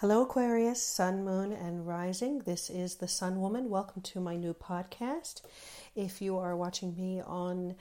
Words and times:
Hello, 0.00 0.24
Aquarius, 0.24 0.82
Sun, 0.82 1.24
Moon, 1.24 1.52
and 1.52 1.86
Rising. 1.86 2.40
This 2.40 2.68
is 2.68 2.96
the 2.96 3.08
Sun 3.08 3.40
Woman. 3.40 3.70
Welcome 3.70 4.02
to 4.02 4.20
my 4.20 4.36
new 4.36 4.52
podcast. 4.52 5.40
If 5.94 6.20
you 6.20 6.36
are 6.36 6.54
watching 6.54 6.94
me 6.94 7.22
on 7.22 7.76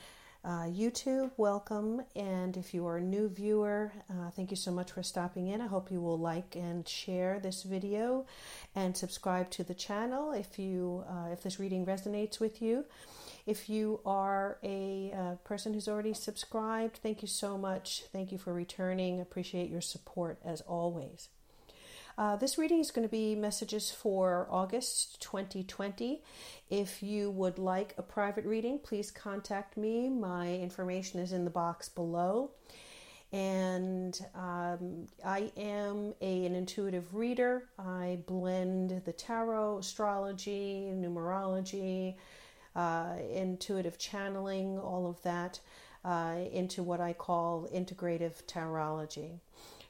uh, 0.45 0.63
YouTube, 0.63 1.31
welcome. 1.35 2.03
And 2.15 2.55
if 2.55 2.73
you 2.73 2.87
are 2.87 2.99
a 2.99 3.01
new 3.01 3.27
viewer, 3.27 3.91
uh, 4.09 4.29
thank 4.29 4.49
you 4.49 4.55
so 4.55 4.71
much 4.71 4.93
for 4.93 5.03
stopping 5.03 5.47
in. 5.47 5.59
I 5.59 5.67
hope 5.67 5.91
you 5.91 5.99
will 5.99 6.17
like 6.17 6.55
and 6.55 6.87
share 6.87 7.41
this 7.41 7.63
video 7.63 8.25
and 8.75 8.95
subscribe 8.95 9.49
to 9.49 9.65
the 9.65 9.73
channel 9.73 10.31
if 10.31 10.57
you 10.57 11.03
uh, 11.09 11.33
if 11.33 11.43
this 11.43 11.59
reading 11.59 11.85
resonates 11.85 12.39
with 12.39 12.61
you. 12.61 12.85
If 13.45 13.67
you 13.67 13.99
are 14.05 14.57
a 14.63 15.11
uh, 15.11 15.35
person 15.43 15.73
who's 15.73 15.89
already 15.89 16.13
subscribed, 16.13 16.95
thank 17.03 17.21
you 17.21 17.27
so 17.27 17.57
much. 17.57 18.03
Thank 18.13 18.31
you 18.31 18.37
for 18.37 18.53
returning. 18.53 19.19
Appreciate 19.19 19.69
your 19.69 19.81
support 19.81 20.39
as 20.45 20.61
always. 20.61 21.27
Uh, 22.17 22.37
this 22.37 22.57
reading 22.57 22.79
is 22.79 22.91
going 22.91 23.05
to 23.05 23.11
be 23.11 23.35
messages 23.35 23.91
for 23.91 24.47
August 24.49 25.21
2020. 25.21 26.21
If 26.69 27.03
you 27.03 27.29
would 27.31 27.59
like 27.59 27.93
a 27.97 28.01
private 28.01 28.45
reading, 28.45 28.79
please 28.79 29.11
contact 29.11 29.75
me. 29.75 30.07
My 30.07 30.53
information 30.55 31.19
is 31.19 31.33
in 31.33 31.43
the 31.43 31.51
box 31.51 31.89
below. 31.89 32.51
And 33.33 34.17
um, 34.33 35.07
I 35.25 35.51
am 35.57 36.13
a, 36.21 36.45
an 36.45 36.55
intuitive 36.55 37.13
reader. 37.13 37.63
I 37.77 38.19
blend 38.27 39.01
the 39.03 39.11
tarot, 39.11 39.79
astrology, 39.79 40.89
numerology, 40.93 42.15
uh, 42.77 43.15
intuitive 43.29 43.97
channeling, 43.97 44.79
all 44.79 45.05
of 45.09 45.21
that 45.23 45.59
uh, 46.05 46.35
into 46.53 46.81
what 46.81 47.01
I 47.01 47.11
call 47.11 47.67
integrative 47.73 48.45
tarology. 48.45 49.39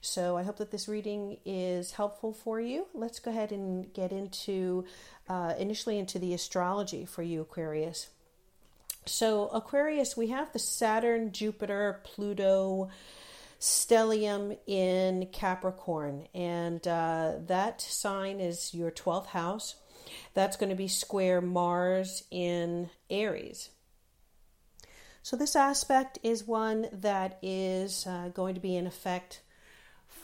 So 0.02 0.38
I 0.38 0.44
hope 0.44 0.58
that 0.58 0.72
this 0.72 0.88
reading 0.88 1.38
is 1.46 1.94
helpful 1.94 2.34
for 2.34 2.62
you. 2.62 2.86
Let's 2.94 3.20
go 3.20 3.32
ahead 3.32 3.52
and 3.52 3.92
get 3.94 4.12
into 4.12 4.86
uh, 5.28 5.54
initially 5.58 5.98
into 5.98 6.20
the 6.20 6.34
astrology 6.34 7.06
for 7.06 7.24
you, 7.24 7.42
Aquarius. 7.42 8.10
So, 9.08 9.48
Aquarius, 9.50 10.18
we 10.18 10.28
have 10.28 10.52
the 10.52 10.60
Saturn, 10.60 11.32
Jupiter, 11.32 12.02
Pluto 12.04 12.90
stellium 13.60 14.58
in 14.66 15.28
Capricorn, 15.32 16.28
and 16.34 16.86
uh, 16.88 17.34
that 17.46 17.82
sign 17.82 18.40
is 18.40 18.74
your 18.74 18.90
12th 18.90 19.28
house. 19.28 19.76
That's 20.34 20.58
going 20.58 20.70
to 20.70 20.76
be 20.76 20.88
square 20.88 21.40
Mars 21.40 22.24
in 22.32 22.90
Aries. 23.10 23.70
So, 25.22 25.36
this 25.36 25.56
aspect 25.56 26.18
is 26.24 26.48
one 26.48 26.88
that 26.92 27.38
is 27.44 28.08
uh, 28.08 28.30
going 28.34 28.56
to 28.56 28.62
be 28.62 28.76
in 28.76 28.88
effect 28.88 29.42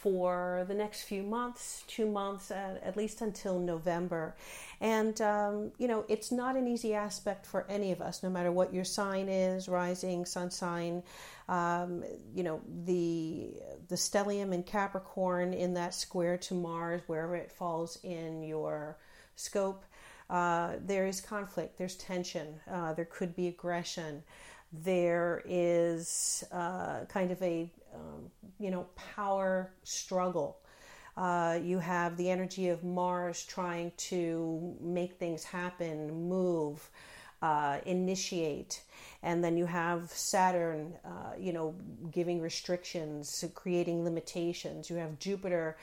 for 0.01 0.65
the 0.67 0.73
next 0.73 1.03
few 1.03 1.21
months, 1.21 1.83
two 1.85 2.07
months, 2.07 2.49
at, 2.49 2.81
at 2.83 2.97
least 2.97 3.21
until 3.21 3.59
November. 3.59 4.35
And, 4.79 5.21
um, 5.21 5.71
you 5.77 5.87
know, 5.87 6.05
it's 6.09 6.31
not 6.31 6.55
an 6.55 6.67
easy 6.67 6.95
aspect 6.95 7.45
for 7.45 7.67
any 7.69 7.91
of 7.91 8.01
us, 8.01 8.23
no 8.23 8.29
matter 8.29 8.51
what 8.51 8.73
your 8.73 8.83
sign 8.83 9.29
is, 9.29 9.69
rising, 9.69 10.25
sun 10.25 10.49
sign. 10.49 11.03
Um, 11.47 12.03
you 12.33 12.43
know, 12.43 12.61
the, 12.85 13.51
the 13.89 13.95
stellium 13.95 14.53
in 14.53 14.63
Capricorn 14.63 15.53
in 15.53 15.75
that 15.75 15.93
square 15.93 16.37
to 16.37 16.55
Mars, 16.55 17.03
wherever 17.05 17.35
it 17.35 17.51
falls 17.51 17.99
in 18.03 18.41
your 18.41 18.97
scope, 19.35 19.85
uh, 20.31 20.77
there 20.83 21.05
is 21.05 21.21
conflict, 21.21 21.77
there's 21.77 21.95
tension, 21.95 22.59
uh, 22.71 22.93
there 22.93 23.05
could 23.05 23.35
be 23.35 23.49
aggression 23.49 24.23
there 24.71 25.41
is 25.45 26.43
uh, 26.51 27.05
kind 27.05 27.31
of 27.31 27.41
a 27.41 27.69
um, 27.93 28.31
you 28.59 28.71
know 28.71 28.87
power 29.15 29.71
struggle. 29.83 30.57
Uh, 31.17 31.59
you 31.61 31.77
have 31.77 32.15
the 32.15 32.29
energy 32.29 32.69
of 32.69 32.83
Mars 32.83 33.45
trying 33.45 33.91
to 33.97 34.75
make 34.79 35.15
things 35.15 35.43
happen, 35.43 36.29
move, 36.29 36.89
uh, 37.41 37.79
initiate, 37.85 38.81
and 39.21 39.43
then 39.43 39.57
you 39.57 39.65
have 39.65 40.09
Saturn, 40.09 40.93
uh, 41.03 41.33
you 41.37 41.51
know, 41.51 41.75
giving 42.11 42.39
restrictions, 42.39 43.43
creating 43.55 44.05
limitations. 44.05 44.89
You 44.89 44.95
have 44.97 45.19
Jupiter. 45.19 45.77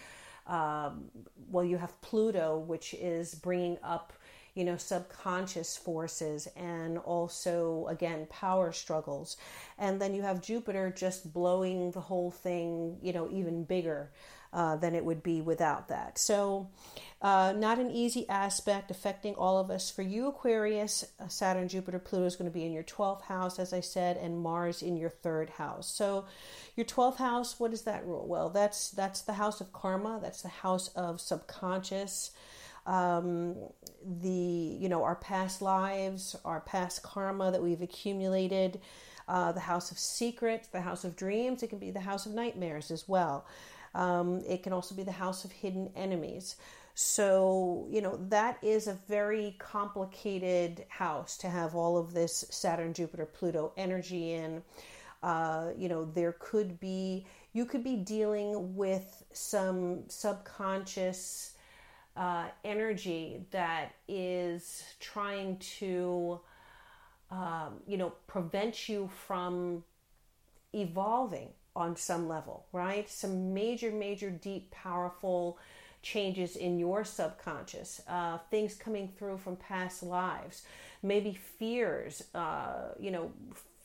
Um, 0.46 1.10
well, 1.50 1.64
you 1.64 1.76
have 1.76 2.00
Pluto, 2.00 2.58
which 2.58 2.94
is 2.94 3.34
bringing 3.34 3.76
up 3.82 4.14
you 4.58 4.64
know, 4.64 4.76
subconscious 4.76 5.76
forces 5.76 6.48
and 6.56 6.98
also, 6.98 7.86
again, 7.88 8.26
power 8.28 8.72
struggles. 8.72 9.36
And 9.78 10.02
then 10.02 10.14
you 10.14 10.22
have 10.22 10.42
Jupiter 10.42 10.92
just 10.94 11.32
blowing 11.32 11.92
the 11.92 12.00
whole 12.00 12.32
thing, 12.32 12.98
you 13.00 13.12
know, 13.12 13.30
even 13.30 13.62
bigger. 13.62 14.10
Uh, 14.50 14.76
than 14.76 14.94
it 14.94 15.04
would 15.04 15.22
be 15.22 15.42
without 15.42 15.88
that. 15.88 16.16
So, 16.16 16.70
uh, 17.20 17.52
not 17.54 17.78
an 17.78 17.90
easy 17.90 18.26
aspect 18.30 18.90
affecting 18.90 19.34
all 19.34 19.58
of 19.58 19.70
us. 19.70 19.90
For 19.90 20.00
you, 20.00 20.28
Aquarius, 20.28 21.04
uh, 21.20 21.28
Saturn, 21.28 21.68
Jupiter, 21.68 21.98
Pluto 21.98 22.24
is 22.24 22.34
going 22.34 22.50
to 22.50 22.54
be 22.54 22.64
in 22.64 22.72
your 22.72 22.82
12th 22.82 23.20
house, 23.24 23.58
as 23.58 23.74
I 23.74 23.80
said, 23.80 24.16
and 24.16 24.40
Mars 24.40 24.80
in 24.80 24.96
your 24.96 25.10
third 25.10 25.50
house. 25.50 25.86
So, 25.86 26.24
your 26.76 26.86
12th 26.86 27.16
house, 27.18 27.60
what 27.60 27.72
does 27.72 27.82
that 27.82 28.06
rule? 28.06 28.26
Well, 28.26 28.48
that's 28.48 28.90
that's 28.90 29.20
the 29.20 29.34
house 29.34 29.60
of 29.60 29.70
karma. 29.74 30.18
That's 30.22 30.40
the 30.40 30.48
house 30.48 30.88
of 30.96 31.20
subconscious 31.20 32.30
um, 32.88 33.54
the 34.20 34.28
you 34.80 34.88
know 34.88 35.04
our 35.04 35.16
past 35.16 35.62
lives, 35.62 36.34
our 36.44 36.60
past 36.60 37.02
karma 37.02 37.52
that 37.52 37.62
we've 37.62 37.82
accumulated, 37.82 38.80
uh, 39.28 39.52
the 39.52 39.60
house 39.60 39.92
of 39.92 39.98
secrets, 39.98 40.68
the 40.68 40.80
house 40.80 41.04
of 41.04 41.14
dreams. 41.14 41.62
It 41.62 41.68
can 41.68 41.78
be 41.78 41.90
the 41.90 42.00
house 42.00 42.26
of 42.26 42.32
nightmares 42.32 42.90
as 42.90 43.06
well. 43.06 43.46
Um, 43.94 44.42
it 44.48 44.62
can 44.62 44.72
also 44.72 44.94
be 44.94 45.02
the 45.02 45.12
house 45.12 45.44
of 45.44 45.52
hidden 45.52 45.90
enemies. 45.94 46.56
So, 46.94 47.86
you 47.90 48.00
know, 48.00 48.18
that 48.28 48.58
is 48.60 48.88
a 48.88 48.98
very 49.06 49.54
complicated 49.58 50.84
house 50.88 51.36
to 51.38 51.48
have 51.48 51.76
all 51.76 51.96
of 51.96 52.12
this 52.12 52.44
Saturn, 52.50 52.92
Jupiter, 52.92 53.24
Pluto 53.24 53.72
energy 53.76 54.32
in. 54.32 54.62
Uh, 55.22 55.70
you 55.76 55.88
know, 55.88 56.06
there 56.06 56.34
could 56.38 56.80
be, 56.80 57.24
you 57.52 57.64
could 57.66 57.84
be 57.84 57.96
dealing 57.96 58.76
with 58.76 59.24
some 59.32 60.08
subconscious 60.08 61.52
uh, 62.18 62.46
energy 62.64 63.46
that 63.52 63.94
is 64.08 64.82
trying 64.98 65.56
to, 65.58 66.40
um, 67.30 67.80
you 67.86 67.96
know, 67.96 68.12
prevent 68.26 68.88
you 68.88 69.08
from 69.26 69.84
evolving 70.74 71.48
on 71.76 71.94
some 71.94 72.28
level, 72.28 72.66
right? 72.72 73.08
Some 73.08 73.54
major, 73.54 73.92
major, 73.92 74.30
deep, 74.30 74.70
powerful 74.72 75.58
changes 76.02 76.56
in 76.56 76.78
your 76.78 77.04
subconscious, 77.04 78.02
uh, 78.08 78.38
things 78.50 78.74
coming 78.74 79.12
through 79.16 79.38
from 79.38 79.54
past 79.54 80.02
lives, 80.02 80.62
maybe 81.04 81.38
fears, 81.58 82.24
uh, 82.34 82.94
you 82.98 83.12
know, 83.12 83.30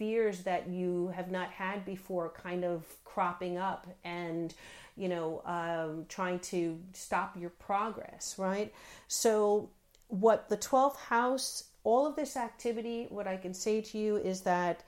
fears 0.04 0.42
that 0.42 0.68
you 0.68 1.14
have 1.16 1.32
not 1.32 1.50
had 1.50 1.86
before 1.86 2.30
kind 2.30 2.66
of 2.66 2.84
cropping 3.06 3.58
up 3.58 3.88
and 4.04 4.54
you 4.96 5.10
know, 5.10 5.42
um, 5.46 6.06
trying 6.08 6.40
to 6.40 6.80
stop 6.94 7.36
your 7.40 7.50
progress, 7.50 8.36
right? 8.38 8.72
So, 9.08 9.70
what 10.08 10.50
the 10.50 10.58
12th 10.58 10.98
house, 10.98 11.64
all 11.84 12.06
of 12.06 12.16
this 12.16 12.38
activity, 12.38 13.08
what 13.10 13.28
I 13.28 13.38
can 13.38 13.54
say 13.54 13.82
to 13.82 13.98
you 13.98 14.18
is 14.18 14.42
that 14.42 14.84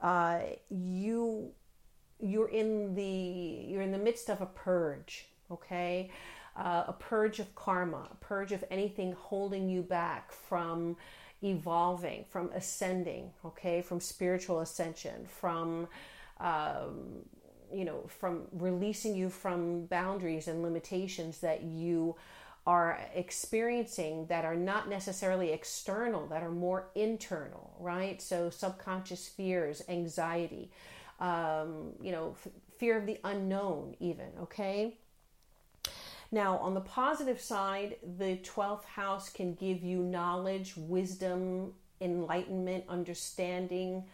uh, 0.00 0.38
you 0.70 1.50
you're 2.18 2.48
in 2.48 2.94
the 2.94 3.02
you're 3.68 3.82
in 3.82 3.92
the 3.92 3.98
midst 3.98 4.30
of 4.30 4.40
a 4.40 4.46
purge, 4.46 5.26
okay? 5.50 6.10
Uh, 6.56 6.84
a 6.88 6.92
purge 6.92 7.38
of 7.38 7.54
karma, 7.54 8.08
a 8.10 8.16
purge 8.24 8.52
of 8.52 8.64
anything 8.70 9.12
holding 9.12 9.68
you 9.68 9.82
back 9.82 10.32
from 10.32 10.96
evolving, 11.42 12.24
from 12.28 12.50
ascending, 12.52 13.30
okay, 13.44 13.82
from 13.82 14.00
spiritual 14.00 14.60
ascension, 14.60 15.26
from 15.26 15.88
um, 16.40 17.24
you 17.72 17.84
know, 17.84 18.04
from 18.08 18.42
releasing 18.52 19.14
you 19.14 19.30
from 19.30 19.86
boundaries 19.86 20.46
and 20.48 20.62
limitations 20.62 21.38
that 21.38 21.62
you 21.62 22.16
are 22.66 23.00
experiencing 23.14 24.26
that 24.26 24.44
are 24.44 24.54
not 24.54 24.88
necessarily 24.88 25.50
external, 25.50 26.26
that 26.28 26.42
are 26.42 26.50
more 26.50 26.90
internal, 26.94 27.74
right? 27.80 28.22
So, 28.22 28.50
subconscious 28.50 29.26
fears, 29.26 29.82
anxiety, 29.88 30.70
um, 31.18 31.92
you 32.00 32.12
know, 32.12 32.36
f- 32.44 32.52
fear 32.78 32.96
of 32.96 33.06
the 33.06 33.18
unknown, 33.24 33.96
even, 33.98 34.28
okay? 34.42 34.98
Now, 36.32 36.56
on 36.58 36.72
the 36.72 36.80
positive 36.80 37.38
side, 37.38 37.96
the 38.16 38.38
12th 38.38 38.86
house 38.86 39.28
can 39.28 39.54
give 39.54 39.82
you 39.82 39.98
knowledge, 39.98 40.74
wisdom, 40.78 41.74
enlightenment, 42.00 42.84
understanding, 42.88 44.04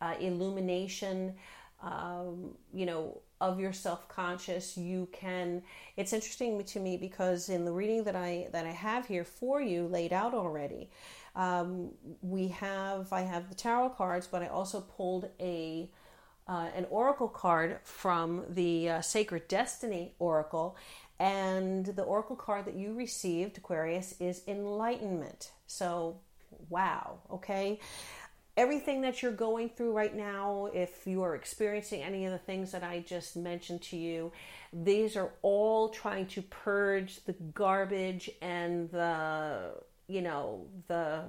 uh, 0.00 0.14
illumination, 0.18 1.34
um, 1.82 2.56
you 2.72 2.86
know, 2.86 3.20
of 3.42 3.60
your 3.60 3.74
self-conscious. 3.74 4.78
You 4.78 5.08
can 5.12 5.62
it's 5.98 6.14
interesting 6.14 6.64
to 6.64 6.80
me 6.80 6.96
because 6.96 7.50
in 7.50 7.66
the 7.66 7.72
reading 7.72 8.04
that 8.04 8.16
i 8.16 8.48
that 8.52 8.64
i 8.64 8.70
have 8.70 9.06
here 9.06 9.24
for 9.24 9.60
you 9.60 9.86
laid 9.86 10.12
out 10.12 10.32
already 10.32 10.88
um, 11.34 11.90
we 12.22 12.48
have 12.48 13.12
i 13.12 13.20
have 13.20 13.48
the 13.50 13.54
tarot 13.54 13.90
cards 13.90 14.26
but 14.26 14.42
i 14.42 14.46
also 14.46 14.80
pulled 14.80 15.28
a 15.38 15.90
uh, 16.48 16.68
an 16.74 16.86
oracle 16.90 17.28
card 17.28 17.78
from 17.82 18.44
the 18.48 18.88
uh, 18.88 19.00
sacred 19.00 19.48
destiny 19.48 20.14
oracle 20.18 20.76
and 21.18 21.86
the 21.86 22.02
oracle 22.02 22.36
card 22.36 22.64
that 22.66 22.74
you 22.74 22.94
received 22.94 23.58
aquarius 23.58 24.14
is 24.20 24.42
enlightenment. 24.46 25.52
So 25.66 26.18
wow 26.68 27.18
okay? 27.30 27.80
Everything 28.56 29.02
that 29.02 29.22
you're 29.22 29.32
going 29.32 29.68
through 29.68 29.92
right 29.92 30.16
now, 30.16 30.70
if 30.72 31.06
you 31.06 31.22
are 31.22 31.34
experiencing 31.34 32.02
any 32.02 32.24
of 32.24 32.32
the 32.32 32.38
things 32.38 32.72
that 32.72 32.82
I 32.82 33.00
just 33.00 33.36
mentioned 33.36 33.82
to 33.82 33.98
you, 33.98 34.32
these 34.72 35.14
are 35.14 35.30
all 35.42 35.90
trying 35.90 36.26
to 36.28 36.40
purge 36.42 37.22
the 37.26 37.34
garbage 37.54 38.30
and 38.40 38.90
the, 38.90 39.74
you 40.08 40.22
know, 40.22 40.68
the, 40.88 41.24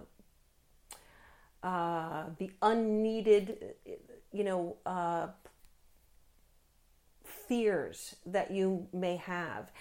uh, 1.64 2.24
the 2.38 2.50
unneeded, 2.62 3.74
you 4.38 4.44
know, 4.44 4.78
uh, 4.86 5.28
fears 7.24 8.16
that 8.26 8.52
you 8.52 8.88
may 8.94 9.16
have. 9.16 9.72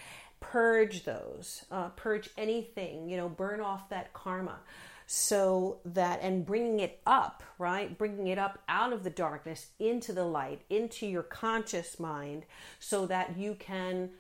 Purge 0.40 1.04
those, 1.04 1.64
uh, 1.70 1.88
purge 1.90 2.30
anything, 2.36 3.08
you 3.08 3.16
know, 3.16 3.28
burn 3.28 3.60
off 3.60 3.88
that 3.88 4.12
karma 4.12 4.60
so 5.06 5.78
that 5.84 6.20
and 6.20 6.44
bringing 6.44 6.80
it 6.80 7.00
up 7.06 7.44
right 7.58 7.96
bringing 7.96 8.26
it 8.26 8.38
up 8.38 8.58
out 8.68 8.92
of 8.92 9.04
the 9.04 9.10
darkness 9.10 9.68
into 9.78 10.12
the 10.12 10.24
light 10.24 10.62
into 10.68 11.06
your 11.06 11.22
conscious 11.22 12.00
mind 12.00 12.44
so 12.80 13.06
that 13.06 13.38
you 13.38 13.54
can 13.54 14.10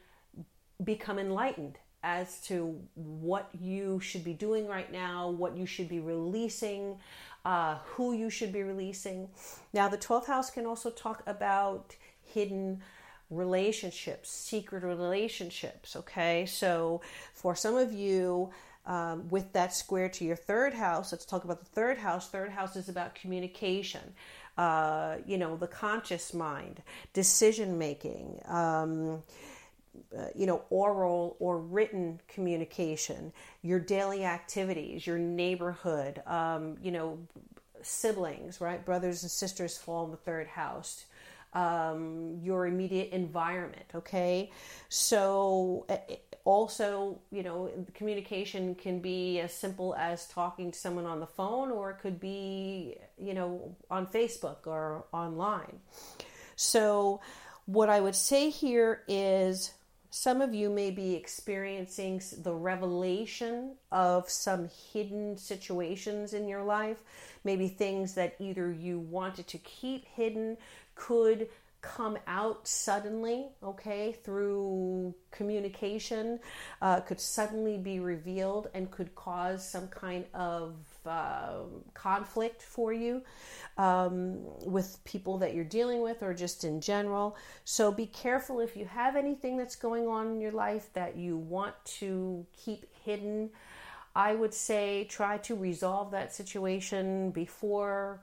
become 0.84 1.18
enlightened 1.18 1.76
as 2.04 2.40
to 2.40 2.80
what 2.94 3.48
you 3.60 3.98
should 3.98 4.22
be 4.22 4.32
doing 4.32 4.68
right 4.68 4.92
now 4.92 5.28
what 5.28 5.56
you 5.56 5.66
should 5.66 5.88
be 5.88 5.98
releasing 5.98 6.96
uh, 7.46 7.78
who 7.84 8.12
you 8.12 8.28
should 8.28 8.52
be 8.52 8.62
releasing 8.62 9.28
now 9.72 9.88
the 9.88 9.96
12th 9.96 10.26
house 10.26 10.50
can 10.50 10.66
also 10.66 10.90
talk 10.90 11.22
about 11.26 11.94
hidden 12.22 12.82
relationships 13.30 14.30
secret 14.30 14.82
relationships 14.82 15.96
okay 15.96 16.44
so 16.44 17.00
for 17.34 17.54
some 17.54 17.76
of 17.76 17.92
you 17.92 18.50
um, 18.86 19.28
with 19.28 19.52
that 19.52 19.74
square 19.74 20.08
to 20.10 20.24
your 20.24 20.36
third 20.36 20.72
house, 20.72 21.10
let's 21.12 21.24
talk 21.24 21.44
about 21.44 21.58
the 21.58 21.66
third 21.66 21.98
house. 21.98 22.28
Third 22.28 22.50
house 22.50 22.76
is 22.76 22.88
about 22.88 23.16
communication, 23.16 24.14
uh, 24.56 25.16
you 25.26 25.38
know, 25.38 25.56
the 25.56 25.66
conscious 25.66 26.32
mind, 26.32 26.82
decision 27.12 27.78
making. 27.78 28.40
Um, 28.46 29.22
uh, 30.16 30.26
you 30.34 30.46
know, 30.46 30.62
oral 30.70 31.36
or 31.38 31.58
written 31.58 32.20
communication, 32.28 33.32
your 33.62 33.78
daily 33.78 34.24
activities, 34.24 35.06
your 35.06 35.18
neighborhood, 35.18 36.22
um, 36.26 36.76
you 36.82 36.90
know, 36.90 37.18
siblings, 37.82 38.60
right? 38.60 38.84
Brothers 38.84 39.22
and 39.22 39.30
sisters 39.30 39.76
fall 39.76 40.04
in 40.04 40.10
the 40.10 40.16
third 40.16 40.46
house. 40.46 41.06
Um, 41.52 42.38
your 42.42 42.66
immediate 42.66 43.12
environment, 43.12 43.86
okay? 43.94 44.50
So, 44.90 45.86
also, 46.44 47.18
you 47.32 47.42
know, 47.42 47.70
communication 47.94 48.74
can 48.74 49.00
be 49.00 49.40
as 49.40 49.52
simple 49.52 49.94
as 49.96 50.28
talking 50.28 50.70
to 50.70 50.78
someone 50.78 51.06
on 51.06 51.18
the 51.18 51.26
phone, 51.26 51.70
or 51.70 51.90
it 51.90 51.98
could 51.98 52.20
be, 52.20 52.96
you 53.18 53.34
know, 53.34 53.74
on 53.90 54.06
Facebook 54.06 54.66
or 54.66 55.06
online. 55.12 55.80
So, 56.54 57.20
what 57.66 57.90
I 57.90 58.00
would 58.00 58.14
say 58.14 58.48
here 58.48 59.02
is 59.08 59.72
some 60.16 60.40
of 60.40 60.54
you 60.54 60.70
may 60.70 60.90
be 60.90 61.14
experiencing 61.14 62.22
the 62.38 62.54
revelation 62.54 63.74
of 63.92 64.30
some 64.30 64.70
hidden 64.90 65.36
situations 65.36 66.32
in 66.32 66.48
your 66.48 66.62
life, 66.62 66.96
maybe 67.44 67.68
things 67.68 68.14
that 68.14 68.34
either 68.38 68.72
you 68.72 68.98
wanted 68.98 69.46
to 69.46 69.58
keep 69.58 70.06
hidden, 70.06 70.56
could 70.94 71.50
come 71.82 72.16
out 72.26 72.66
suddenly, 72.66 73.48
okay, 73.62 74.16
through 74.24 75.14
communication, 75.32 76.40
uh, 76.80 76.98
could 77.00 77.20
suddenly 77.20 77.76
be 77.76 78.00
revealed 78.00 78.68
and 78.72 78.90
could 78.90 79.14
cause 79.14 79.68
some 79.68 79.86
kind 79.88 80.24
of 80.32 80.76
uh, 81.06 81.64
conflict 81.94 82.62
for 82.62 82.92
you 82.92 83.22
um, 83.78 84.38
with 84.64 84.98
people 85.04 85.38
that 85.38 85.54
you're 85.54 85.64
dealing 85.64 86.02
with 86.02 86.22
or 86.22 86.34
just 86.34 86.64
in 86.64 86.80
general. 86.80 87.36
So 87.64 87.92
be 87.92 88.06
careful 88.06 88.60
if 88.60 88.76
you 88.76 88.86
have 88.86 89.16
anything 89.16 89.56
that's 89.56 89.76
going 89.76 90.06
on 90.08 90.28
in 90.28 90.40
your 90.40 90.52
life 90.52 90.92
that 90.94 91.16
you 91.16 91.36
want 91.36 91.74
to 92.00 92.46
keep 92.56 92.86
hidden. 93.04 93.50
I 94.14 94.34
would 94.34 94.54
say 94.54 95.04
try 95.10 95.38
to 95.38 95.54
resolve 95.54 96.10
that 96.12 96.34
situation 96.34 97.30
before 97.30 98.22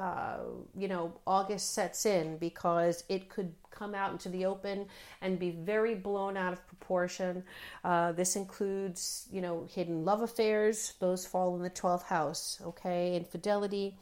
uh, 0.00 0.38
you 0.74 0.88
know, 0.88 1.12
August 1.26 1.74
sets 1.74 2.06
in 2.06 2.38
because 2.38 3.04
it 3.10 3.28
could 3.28 3.52
come 3.70 3.94
out 3.94 4.12
into 4.12 4.30
the 4.30 4.46
open 4.46 4.86
and 5.20 5.38
be 5.38 5.50
very 5.50 5.94
blown 5.94 6.38
out 6.38 6.54
of 6.54 6.66
proportion. 6.66 7.44
Uh, 7.84 8.10
this 8.12 8.34
includes, 8.34 9.28
you 9.30 9.42
know, 9.42 9.68
hidden 9.70 10.06
love 10.06 10.22
affairs, 10.22 10.94
those 11.00 11.26
fall 11.26 11.54
in 11.54 11.62
the 11.62 11.68
12th 11.68 12.04
house, 12.04 12.62
okay? 12.64 13.14
Infidelity, 13.14 13.98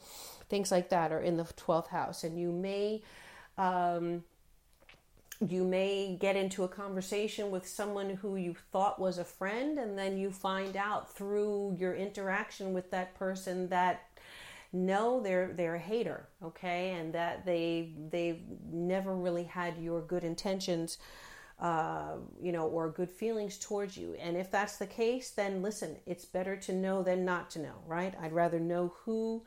things 0.47 0.71
like 0.71 0.89
that 0.89 1.11
are 1.11 1.19
in 1.21 1.35
the 1.35 1.43
12th 1.43 1.87
house. 1.89 2.23
And 2.23 2.39
you 2.39 2.51
may. 2.51 3.03
Um, 3.57 4.23
you 5.47 5.63
may 5.63 6.17
get 6.19 6.35
into 6.35 6.65
a 6.65 6.67
conversation 6.67 7.49
with 7.49 7.65
someone 7.65 8.09
who 8.09 8.35
you 8.35 8.55
thought 8.73 8.99
was 8.99 9.17
a 9.17 9.23
friend, 9.23 9.79
and 9.79 9.97
then 9.97 10.17
you 10.17 10.31
find 10.31 10.75
out 10.75 11.15
through 11.15 11.77
your 11.79 11.95
interaction 11.95 12.73
with 12.73 12.91
that 12.91 13.15
person 13.15 13.69
that 13.69 14.08
no 14.71 15.21
they're 15.21 15.53
they're 15.53 15.75
a 15.75 15.79
hater 15.79 16.27
okay? 16.43 16.91
And 16.91 17.13
that 17.13 17.45
they 17.45 17.93
they've 18.09 18.41
never 18.71 19.15
really 19.15 19.45
had 19.45 19.77
your 19.77 20.01
good 20.01 20.23
intentions 20.23 20.97
uh, 21.59 22.13
you 22.41 22.51
know 22.51 22.67
or 22.67 22.89
good 22.89 23.09
feelings 23.09 23.57
towards 23.57 23.97
you. 23.97 24.15
And 24.19 24.37
if 24.37 24.49
that's 24.51 24.77
the 24.77 24.87
case 24.87 25.31
then 25.31 25.61
listen 25.61 25.97
it's 26.05 26.25
better 26.25 26.55
to 26.55 26.73
know 26.73 27.03
than 27.03 27.25
not 27.25 27.49
to 27.51 27.59
know 27.59 27.75
right? 27.87 28.13
I'd 28.21 28.33
rather 28.33 28.59
know 28.59 28.93
who 29.03 29.43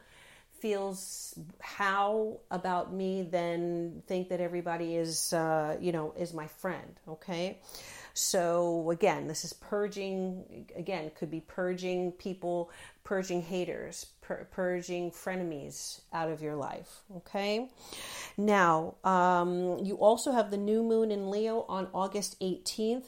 feels 0.62 1.36
how 1.60 2.38
about 2.52 2.92
me 2.92 3.22
than 3.22 4.00
think 4.06 4.28
that 4.28 4.40
everybody 4.40 4.94
is 4.94 5.32
uh, 5.32 5.76
you 5.80 5.90
know 5.90 6.14
is 6.16 6.32
my 6.32 6.46
friend 6.46 7.00
okay 7.08 7.58
so 8.14 8.90
again 8.90 9.26
this 9.26 9.44
is 9.44 9.52
purging 9.52 10.66
again 10.76 11.10
could 11.14 11.30
be 11.30 11.40
purging 11.40 12.12
people 12.12 12.70
purging 13.04 13.42
haters 13.42 14.06
pur- 14.22 14.46
purging 14.50 15.10
frenemies 15.10 16.00
out 16.12 16.30
of 16.30 16.40
your 16.40 16.56
life. 16.56 17.02
Okay. 17.18 17.68
Now, 18.38 18.94
um, 19.04 19.78
you 19.84 19.96
also 19.96 20.32
have 20.32 20.50
the 20.50 20.56
new 20.56 20.82
moon 20.82 21.10
in 21.10 21.30
Leo 21.30 21.66
on 21.68 21.88
August 21.92 22.40
18th, 22.40 23.04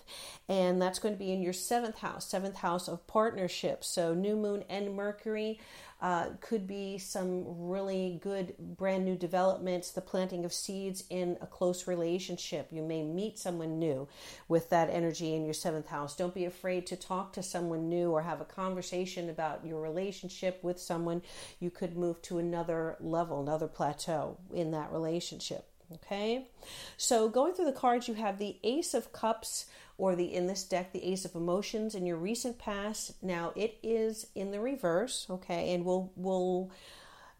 and 0.49 0.82
that's 0.82 0.99
going 0.99 1.14
to 1.14 1.18
be 1.18 1.32
in 1.32 1.40
your 1.40 1.52
seventh 1.52 1.99
house, 1.99 2.28
seventh 2.30 2.56
house 2.56 2.88
of 2.88 3.06
partnerships. 3.06 3.94
So, 3.94 4.12
new 4.12 4.37
moon 4.37 4.64
and 4.68 4.94
Mercury 4.94 5.61
uh, 6.04 6.26
could 6.42 6.66
be 6.66 6.99
some 6.99 7.44
really 7.46 8.20
good 8.23 8.54
brand 8.58 9.06
new 9.06 9.16
developments, 9.16 9.90
the 9.90 10.02
planting 10.02 10.44
of 10.44 10.52
seeds 10.52 11.04
in 11.08 11.38
a 11.40 11.46
close 11.46 11.87
relationship. 11.87 12.68
You 12.70 12.82
may 12.82 13.02
meet 13.02 13.38
someone 13.38 13.78
new 13.78 14.06
with 14.46 14.68
that 14.68 14.90
energy 14.90 15.34
in 15.34 15.46
your 15.46 15.54
seventh 15.54 15.87
house. 15.87 16.14
Don't 16.14 16.34
be 16.34 16.44
afraid 16.44 16.87
to 16.88 16.96
talk 16.96 17.32
to 17.32 17.42
someone 17.42 17.88
new 17.88 18.11
or 18.11 18.20
have 18.20 18.42
a 18.42 18.44
conversation 18.44 19.30
about 19.30 19.64
your 19.64 19.80
relationship 19.80 20.62
with 20.62 20.78
someone. 20.78 21.23
You 21.58 21.70
could 21.70 21.96
move 21.96 22.20
to 22.23 22.37
another 22.37 22.99
level, 23.00 23.40
another 23.40 23.66
plateau 23.66 24.37
in 24.52 24.73
that 24.73 24.92
relationship. 24.92 25.70
Okay, 25.92 26.49
so 26.96 27.28
going 27.28 27.54
through 27.54 27.66
the 27.66 27.73
cards, 27.73 28.08
you 28.08 28.14
have 28.14 28.38
the 28.38 28.56
Ace 28.62 28.94
of 28.94 29.12
Cups, 29.12 29.66
or 29.97 30.17
the 30.17 30.35
in 30.35 30.47
this 30.47 30.65
deck, 30.65 30.93
the 30.93 31.05
Ace 31.05 31.25
of 31.25 31.35
Emotions 31.35 31.95
in 31.95 32.07
your 32.07 32.17
recent 32.17 32.59
past. 32.59 33.23
Now 33.23 33.53
it 33.55 33.79
is 33.83 34.27
in 34.35 34.51
the 34.51 34.61
reverse. 34.61 35.27
Okay, 35.31 35.75
and 35.75 35.85
we'll 35.85 36.13
we'll 36.17 36.71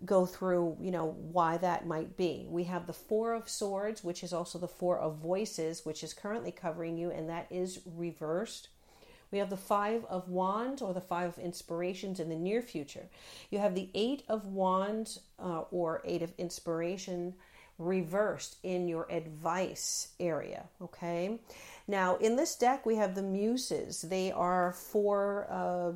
go 0.05 0.27
through 0.27 0.77
you 0.81 0.91
know 0.91 1.17
why 1.33 1.57
that 1.59 1.87
might 1.87 2.17
be. 2.17 2.47
We 2.49 2.65
have 2.65 2.87
the 2.87 2.93
Four 2.93 3.35
of 3.35 3.49
Swords, 3.49 4.05
which 4.05 4.23
is 4.23 4.33
also 4.33 4.59
the 4.59 4.69
Four 4.69 4.99
of 4.99 5.17
Voices, 5.17 5.85
which 5.85 6.05
is 6.05 6.15
currently 6.15 6.53
covering 6.53 6.97
you, 6.97 7.11
and 7.11 7.29
that 7.29 7.47
is 7.51 7.81
reversed. 7.85 8.69
We 9.31 9.39
have 9.39 9.51
the 9.51 9.57
Five 9.57 10.05
of 10.05 10.29
Wands 10.29 10.81
or 10.81 10.95
the 10.95 11.01
Five 11.01 11.31
of 11.31 11.39
Inspirations 11.39 12.21
in 12.21 12.29
the 12.29 12.37
near 12.37 12.63
future. 12.63 13.09
You 13.51 13.59
have 13.59 13.75
the 13.75 13.91
Eight 13.93 14.23
of 14.29 14.47
Wands 14.47 15.19
uh, 15.41 15.63
or 15.73 16.03
Eight 16.05 16.23
of 16.23 16.33
Inspiration 16.39 17.35
reversed 17.79 18.57
in 18.63 18.89
your 18.89 19.07
advice 19.11 20.09
area. 20.21 20.65
Okay. 20.81 21.39
Now, 21.87 22.17
in 22.17 22.37
this 22.37 22.57
deck, 22.57 22.87
we 22.87 22.97
have 22.97 23.15
the 23.15 23.23
muses. 23.23 24.03
They 24.03 24.33
are 24.33 24.73
four 24.73 25.47
uh, 25.51 25.93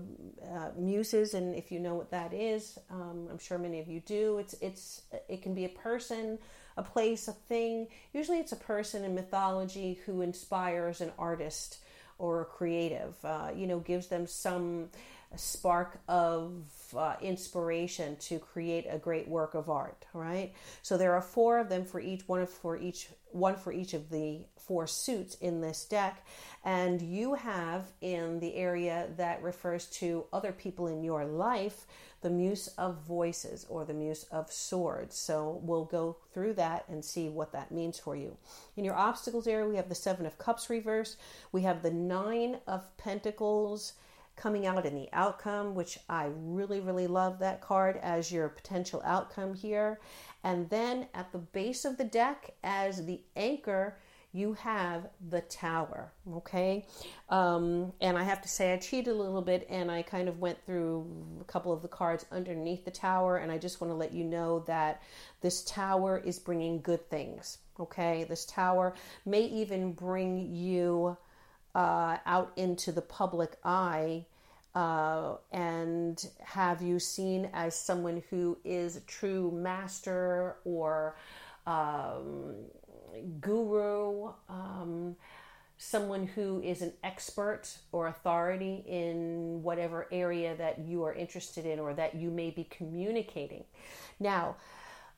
uh, 0.47 0.70
muses, 0.76 1.32
and 1.32 1.54
if 1.54 1.73
you 1.73 1.80
know 1.80 1.94
what 1.94 2.11
that 2.11 2.35
is, 2.35 2.78
um, 2.90 3.28
I'm 3.30 3.38
sure 3.38 3.58
many 3.58 3.80
of 3.80 3.88
you 3.88 4.00
do. 4.00 4.38
It's 4.38 4.54
it's 4.61 5.02
it 5.28 5.40
can 5.40 5.54
be 5.54 5.64
a 5.64 5.70
person, 5.70 6.38
a 6.76 6.82
place, 6.82 7.26
a 7.26 7.32
thing. 7.32 7.88
Usually, 8.12 8.38
it's 8.38 8.52
a 8.52 8.56
person 8.56 9.02
in 9.04 9.14
mythology 9.14 9.99
who 10.04 10.20
inspires 10.20 11.00
an 11.00 11.12
artist 11.18 11.78
or 12.18 12.42
a 12.42 12.44
creative. 12.44 13.14
Uh, 13.25 13.49
you 13.54 13.66
know, 13.66 13.78
gives 13.78 14.08
them 14.08 14.26
some 14.26 14.90
spark 15.37 16.00
of 16.08 16.64
uh, 16.97 17.16
inspiration 17.20 18.16
to 18.16 18.38
create 18.38 18.87
a 18.88 18.99
great 18.99 19.28
work 19.28 19.54
of 19.54 19.68
art 19.68 20.06
right? 20.18 20.52
So 20.82 20.97
there 20.97 21.14
are 21.14 21.23
four 21.23 21.58
of 21.58 21.68
them 21.68 21.85
for 21.85 22.00
each 22.00 22.26
one 22.26 22.40
of 22.40 22.50
for 22.50 22.76
each 22.76 23.08
one 23.30 23.56
for 23.56 23.73
each 23.73 23.94
of 23.94 24.11
the 24.11 24.40
four 24.56 24.87
suits 24.87 25.35
in 25.37 25.61
this 25.61 25.85
deck. 25.85 26.26
And 26.64 27.00
you 27.00 27.35
have 27.35 27.92
in 28.00 28.40
the 28.40 28.54
area 28.56 29.08
that 29.16 29.42
refers 29.42 29.87
to 29.87 30.25
other 30.32 30.52
people 30.52 30.87
in 30.87 31.04
your 31.04 31.25
life 31.25 31.87
the 32.20 32.30
muse 32.30 32.68
of 32.78 32.99
voices 33.02 33.64
or 33.68 33.85
the 33.85 33.94
muse 33.94 34.25
of 34.32 34.50
swords. 34.50 35.16
So 35.16 35.61
we'll 35.62 35.85
go 35.85 36.16
through 36.35 36.54
that 36.54 36.85
and 36.88 37.04
see 37.04 37.28
what 37.28 37.52
that 37.52 37.70
means 37.70 37.99
for 37.99 38.16
you. 38.16 38.37
In 38.76 38.85
your 38.85 38.97
obstacles 38.97 39.47
area 39.47 39.68
we 39.68 39.76
have 39.76 39.88
the 39.88 39.94
seven 39.94 40.26
of 40.26 40.38
cups 40.38 40.68
reversed. 40.68 41.16
We 41.52 41.62
have 41.62 41.82
the 41.82 41.92
nine 41.92 42.58
of 42.66 42.97
pentacles 42.97 43.92
coming 44.38 44.66
out 44.66 44.87
in 44.87 44.95
the 44.95 45.09
outcome, 45.12 45.75
which 45.75 45.99
I 46.09 46.30
really, 46.35 46.80
really 46.80 47.07
love 47.07 47.38
that 47.40 47.61
card 47.61 47.99
as 48.02 48.33
your 48.33 48.49
potential 48.49 49.02
outcome 49.04 49.52
here. 49.52 50.00
And 50.45 50.71
then 50.71 51.09
at 51.12 51.33
the 51.33 51.38
base 51.38 51.85
of 51.85 51.99
the 51.99 52.04
deck, 52.04 52.54
as 52.62 53.04
the 53.04 53.21
anchor, 53.37 53.99
you 54.33 54.52
have 54.54 55.09
the 55.30 55.40
tower. 55.42 56.12
Okay. 56.35 56.87
Um, 57.28 57.92
and 58.00 58.16
I 58.16 58.23
have 58.23 58.40
to 58.42 58.49
say, 58.49 58.73
I 58.73 58.76
cheated 58.76 59.09
a 59.09 59.16
little 59.16 59.42
bit 59.42 59.66
and 59.71 59.90
I 59.90 60.02
kind 60.02 60.28
of 60.28 60.38
went 60.38 60.64
through 60.64 61.07
a 61.40 61.45
couple 61.45 61.73
of 61.73 61.83
the 61.83 61.88
cards 61.88 62.26
underneath 62.30 62.85
the 62.85 62.90
tower. 62.90 63.38
And 63.38 63.50
I 63.50 63.59
just 63.59 63.80
want 63.80 63.90
to 63.90 63.97
let 63.97 64.12
you 64.12 64.25
know 64.25 64.61
that 64.66 65.02
this 65.40 65.64
tower 65.64 66.23
is 66.25 66.38
bringing 66.38 66.80
good 66.83 67.09
things. 67.11 67.59
Okay. 67.80 68.25
This 68.28 68.45
tower 68.45 68.95
may 69.25 69.42
even 69.42 69.92
bring 69.92 70.54
you 70.54 71.16
uh, 71.78 72.18
out 72.26 72.50
into 72.56 72.90
the 72.90 73.00
public 73.00 73.52
eye 73.62 74.25
uh, 74.75 75.37
and 75.52 76.28
have 76.42 76.82
you 76.82 76.99
seen 76.99 77.49
as 77.54 77.78
someone 77.78 78.20
who 78.30 78.58
is 78.64 78.97
a 78.97 79.00
true 79.02 79.52
master 79.52 80.56
or 80.64 81.16
um, 81.68 82.56
guru, 83.40 84.32
um, 84.49 85.14
someone 85.76 86.26
who 86.26 86.61
is 86.62 86.82
an 86.82 86.92
expert 87.04 87.62
or 87.92 88.08
authority 88.08 88.82
in 88.88 89.62
whatever 89.62 90.08
area 90.11 90.56
that 90.56 90.80
you 90.80 91.04
are 91.04 91.14
interested 91.14 91.64
in 91.64 91.78
or 91.78 91.94
that 91.94 92.16
you 92.16 92.28
may 92.28 92.50
be 92.50 92.64
communicating. 92.64 93.62
Now, 94.18 94.56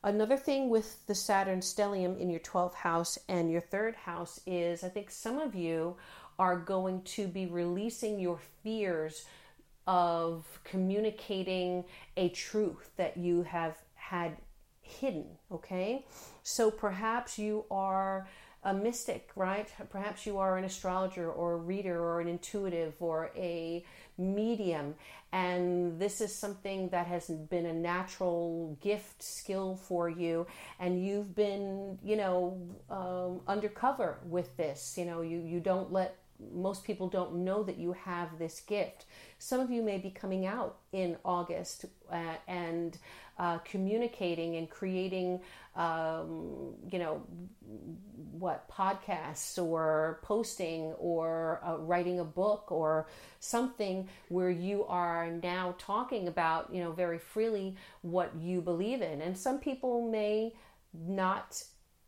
Another 0.03 0.35
thing 0.35 0.71
with 0.71 1.05
the 1.05 1.13
Saturn 1.13 1.59
stellium 1.59 2.19
in 2.19 2.31
your 2.31 2.39
12th 2.39 2.73
house 2.73 3.19
and 3.29 3.51
your 3.51 3.61
third 3.61 3.95
house 3.95 4.41
is 4.47 4.83
I 4.83 4.89
think 4.89 5.11
some 5.11 5.37
of 5.37 5.53
you 5.53 5.95
are 6.37 6.57
going 6.57 7.01
to 7.03 7.27
be 7.27 7.45
releasing 7.45 8.19
your 8.19 8.39
fears 8.63 9.25
of 9.87 10.59
communicating 10.63 11.83
a 12.17 12.29
truth 12.29 12.91
that 12.97 13.17
you 13.17 13.43
have 13.43 13.77
had 13.95 14.37
hidden, 14.81 15.25
okay? 15.51 16.05
So 16.43 16.69
perhaps 16.69 17.39
you 17.39 17.65
are 17.71 18.27
a 18.63 18.73
mystic, 18.73 19.31
right? 19.35 19.67
Perhaps 19.89 20.25
you 20.27 20.37
are 20.37 20.57
an 20.57 20.63
astrologer 20.63 21.31
or 21.31 21.53
a 21.53 21.57
reader 21.57 21.99
or 21.99 22.21
an 22.21 22.27
intuitive 22.27 22.93
or 22.99 23.31
a 23.35 23.83
medium, 24.17 24.93
and 25.31 25.99
this 25.99 26.21
is 26.21 26.35
something 26.35 26.89
that 26.89 27.07
has 27.07 27.27
been 27.27 27.65
a 27.65 27.73
natural 27.73 28.77
gift 28.79 29.23
skill 29.23 29.75
for 29.75 30.09
you, 30.09 30.45
and 30.79 31.03
you've 31.03 31.33
been, 31.35 31.97
you 32.03 32.15
know, 32.15 32.59
um, 32.91 33.41
undercover 33.47 34.19
with 34.25 34.55
this. 34.57 34.95
You 34.95 35.05
know, 35.05 35.21
you 35.21 35.39
you 35.39 35.59
don't 35.59 35.91
let 35.91 36.17
most 36.53 36.83
people 36.83 37.07
don't 37.07 37.35
know 37.35 37.63
that 37.63 37.77
you 37.77 37.93
have 37.93 38.37
this 38.39 38.59
gift. 38.61 39.05
Some 39.39 39.59
of 39.59 39.69
you 39.69 39.81
may 39.81 39.97
be 39.97 40.09
coming 40.09 40.45
out 40.45 40.77
in 40.91 41.17
August 41.23 41.85
uh, 42.11 42.35
and 42.47 42.97
uh, 43.37 43.57
communicating 43.59 44.55
and 44.57 44.69
creating, 44.69 45.41
um, 45.75 46.73
you 46.91 46.99
know, 46.99 47.23
what 48.31 48.69
podcasts 48.69 49.61
or 49.61 50.19
posting 50.21 50.93
or 50.93 51.61
uh, 51.65 51.77
writing 51.77 52.19
a 52.19 52.23
book 52.23 52.71
or 52.71 53.07
something 53.39 54.07
where 54.29 54.51
you 54.51 54.83
are 54.85 55.31
now 55.43 55.73
talking 55.77 56.27
about, 56.27 56.73
you 56.73 56.83
know, 56.83 56.91
very 56.91 57.17
freely 57.17 57.75
what 58.01 58.31
you 58.39 58.61
believe 58.61 59.01
in. 59.01 59.21
And 59.21 59.37
some 59.37 59.59
people 59.59 60.09
may 60.09 60.53
not 60.93 61.63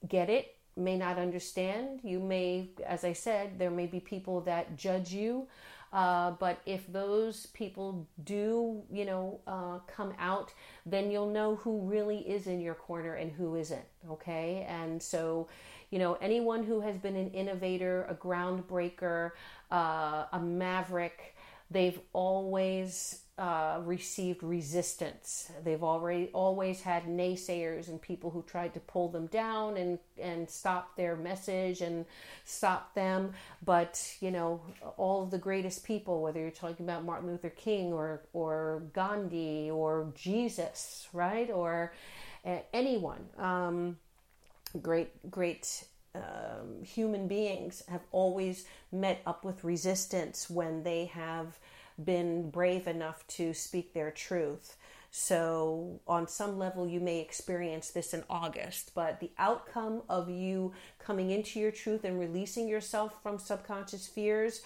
get 0.08 0.30
it 0.30 0.56
may 0.76 0.98
not 0.98 1.18
understand. 1.18 2.00
You 2.04 2.20
may, 2.20 2.70
as 2.86 3.04
I 3.04 3.14
said, 3.14 3.60
there 3.60 3.72
may 3.72 3.86
be 3.86 4.00
people 4.00 4.42
that 4.42 4.78
judge 4.78 5.12
you. 5.12 5.48
Uh, 5.92 6.32
but 6.32 6.60
if 6.66 6.92
those 6.92 7.46
people 7.48 8.08
do, 8.24 8.82
you 8.92 9.06
know, 9.06 9.40
uh, 9.46 9.78
come 9.86 10.12
out, 10.18 10.52
then 10.88 11.12
you'll 11.12 11.30
know 11.30 11.56
who 11.58 11.82
really 11.82 12.18
is 12.18 12.48
in 12.48 12.60
your 12.60 12.74
corner 12.74 13.14
and 13.14 13.32
who 13.32 13.56
isn't. 13.56 13.86
Okay. 14.10 14.66
And 14.68 15.02
so, 15.02 15.48
you 15.92 16.00
know, 16.00 16.16
anyone 16.20 16.64
who 16.64 16.82
has 16.82 16.98
been 16.98 17.16
an 17.16 17.30
innovator, 17.30 18.08
a 18.10 18.16
groundbreaker, 18.16 19.32
uh, 19.72 20.26
a 20.34 20.40
maverick, 20.40 21.36
they've 21.70 22.00
always 22.12 23.23
uh, 23.38 23.80
received 23.84 24.44
resistance. 24.44 25.52
They've 25.64 25.84
already 25.84 26.30
always 26.34 26.82
had 26.82 27.06
naysayers 27.06 27.88
and 27.88 28.00
people 28.00 28.30
who 28.30 28.44
tried 28.44 28.76
to 28.76 28.80
pull 28.80 29.10
them 29.10 29.26
down 29.28 29.78
and 29.78 29.98
and 30.22 30.48
stop 30.48 30.96
their 30.96 31.16
message 31.16 31.82
and 31.82 32.06
stop 32.46 32.94
them. 32.94 33.34
But 33.66 34.16
you 34.20 34.30
know, 34.30 34.62
all 34.98 35.24
of 35.24 35.32
the 35.32 35.40
greatest 35.40 35.84
people, 35.84 36.22
whether 36.22 36.40
you're 36.40 36.52
talking 36.52 36.86
about 36.86 37.06
Martin 37.06 37.28
Luther 37.28 37.50
King 37.50 37.92
or 37.92 38.22
or 38.34 38.84
Gandhi 38.94 39.72
or 39.72 40.14
Jesus, 40.16 41.08
right, 41.12 41.50
or 41.50 41.94
uh, 42.46 42.60
anyone, 42.72 43.26
um, 43.40 43.98
great 44.80 45.32
great 45.32 45.86
um, 46.14 46.84
human 46.84 47.28
beings 47.28 47.82
have 47.88 48.04
always 48.12 48.66
met 48.92 49.24
up 49.26 49.44
with 49.44 49.64
resistance 49.64 50.52
when 50.52 50.84
they 50.84 51.06
have 51.06 51.58
been 52.04 52.50
brave 52.50 52.88
enough 52.88 53.26
to 53.28 53.54
speak 53.54 53.94
their 53.94 54.12
truth. 54.12 54.78
So, 55.16 56.00
on 56.08 56.28
some 56.28 56.58
level, 56.58 56.88
you 56.88 57.00
may 57.00 57.20
experience 57.20 57.92
this 57.92 58.16
in 58.16 58.24
August, 58.32 58.94
but 58.96 59.20
the 59.20 59.30
outcome 59.38 60.02
of 60.10 60.28
you 60.28 60.74
coming 60.98 61.30
into 61.30 61.60
your 61.60 61.70
truth 61.70 62.04
and 62.04 62.20
releasing 62.20 62.68
yourself 62.68 63.22
from 63.22 63.38
subconscious 63.38 64.08
fears 64.08 64.64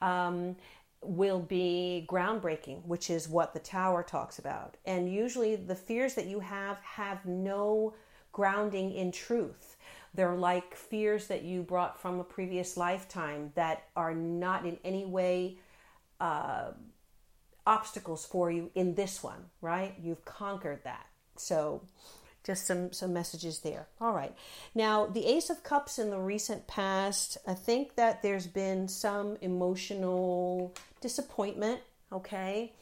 um, 0.00 0.56
will 1.02 1.40
be 1.40 2.06
groundbreaking, 2.08 2.82
which 2.86 3.10
is 3.10 3.28
what 3.28 3.52
the 3.52 3.60
tower 3.60 4.02
talks 4.02 4.38
about. 4.38 4.78
And 4.86 5.12
usually, 5.12 5.54
the 5.54 5.74
fears 5.74 6.14
that 6.14 6.26
you 6.26 6.40
have 6.40 6.78
have 6.78 7.26
no 7.26 7.92
grounding 8.32 8.92
in 8.92 9.12
truth. 9.12 9.76
They're 10.14 10.34
like 10.34 10.74
fears 10.74 11.26
that 11.26 11.42
you 11.42 11.62
brought 11.62 12.00
from 12.00 12.20
a 12.20 12.24
previous 12.24 12.76
lifetime 12.76 13.52
that 13.54 13.84
are 13.94 14.14
not 14.14 14.64
in 14.64 14.78
any 14.82 15.04
way 15.04 15.58
uh, 16.20 16.72
obstacles 17.66 18.26
for 18.26 18.50
you 18.50 18.70
in 18.74 18.94
this 18.94 19.22
one, 19.22 19.46
right? 19.60 19.94
You've 20.02 20.24
conquered 20.24 20.84
that. 20.84 21.06
So, 21.36 21.82
just 22.42 22.66
some 22.66 22.92
some 22.92 23.12
messages 23.12 23.60
there. 23.60 23.86
All 24.00 24.12
right. 24.12 24.34
Now, 24.74 25.06
the 25.06 25.26
Ace 25.26 25.50
of 25.50 25.62
Cups 25.62 25.98
in 25.98 26.10
the 26.10 26.18
recent 26.18 26.66
past, 26.66 27.38
I 27.46 27.54
think 27.54 27.96
that 27.96 28.22
there's 28.22 28.46
been 28.46 28.88
some 28.88 29.36
emotional 29.40 30.74
disappointment, 31.00 31.80
okay? 32.12 32.72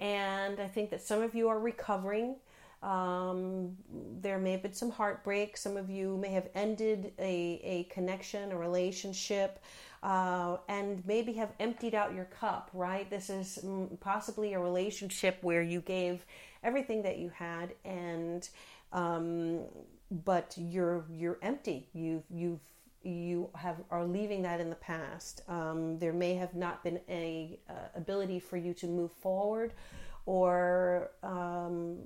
And 0.00 0.60
I 0.60 0.66
think 0.68 0.90
that 0.90 1.02
some 1.02 1.22
of 1.22 1.34
you 1.34 1.48
are 1.48 1.58
recovering. 1.58 2.36
Um, 2.82 3.76
there 4.20 4.38
may 4.38 4.52
have 4.52 4.62
been 4.62 4.74
some 4.74 4.90
heartbreak. 4.90 5.56
Some 5.56 5.76
of 5.76 5.90
you 5.90 6.16
may 6.18 6.30
have 6.30 6.48
ended 6.54 7.12
a, 7.18 7.60
a 7.64 7.84
connection, 7.90 8.52
a 8.52 8.56
relationship 8.56 9.60
uh, 10.02 10.58
and 10.68 11.04
maybe 11.06 11.32
have 11.34 11.52
emptied 11.58 11.94
out 11.94 12.14
your 12.14 12.26
cup, 12.26 12.70
right? 12.72 13.08
This 13.10 13.30
is 13.30 13.58
possibly 14.00 14.54
a 14.54 14.60
relationship 14.60 15.38
where 15.42 15.62
you 15.62 15.80
gave 15.80 16.24
everything 16.62 17.02
that 17.02 17.18
you 17.18 17.30
had, 17.30 17.74
and 17.84 18.48
um, 18.92 19.60
but 20.24 20.54
you're 20.56 21.04
you're 21.10 21.38
empty. 21.42 21.88
You've 21.92 22.24
you've 22.30 22.60
you 23.02 23.50
have 23.56 23.76
are 23.90 24.04
leaving 24.04 24.42
that 24.42 24.60
in 24.60 24.70
the 24.70 24.76
past. 24.76 25.42
Um, 25.48 25.98
there 25.98 26.12
may 26.12 26.34
have 26.34 26.54
not 26.54 26.84
been 26.84 27.00
a 27.08 27.58
uh, 27.68 27.72
ability 27.96 28.38
for 28.38 28.56
you 28.56 28.74
to 28.74 28.86
move 28.86 29.10
forward, 29.12 29.72
or 30.24 31.10
um, 31.22 31.98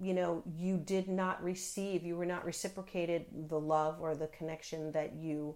you 0.00 0.14
know, 0.14 0.42
you 0.56 0.76
did 0.76 1.08
not 1.08 1.42
receive, 1.42 2.04
you 2.04 2.16
were 2.16 2.26
not 2.26 2.44
reciprocated 2.44 3.26
the 3.48 3.60
love 3.60 4.00
or 4.00 4.14
the 4.14 4.28
connection 4.28 4.92
that 4.92 5.14
you 5.14 5.54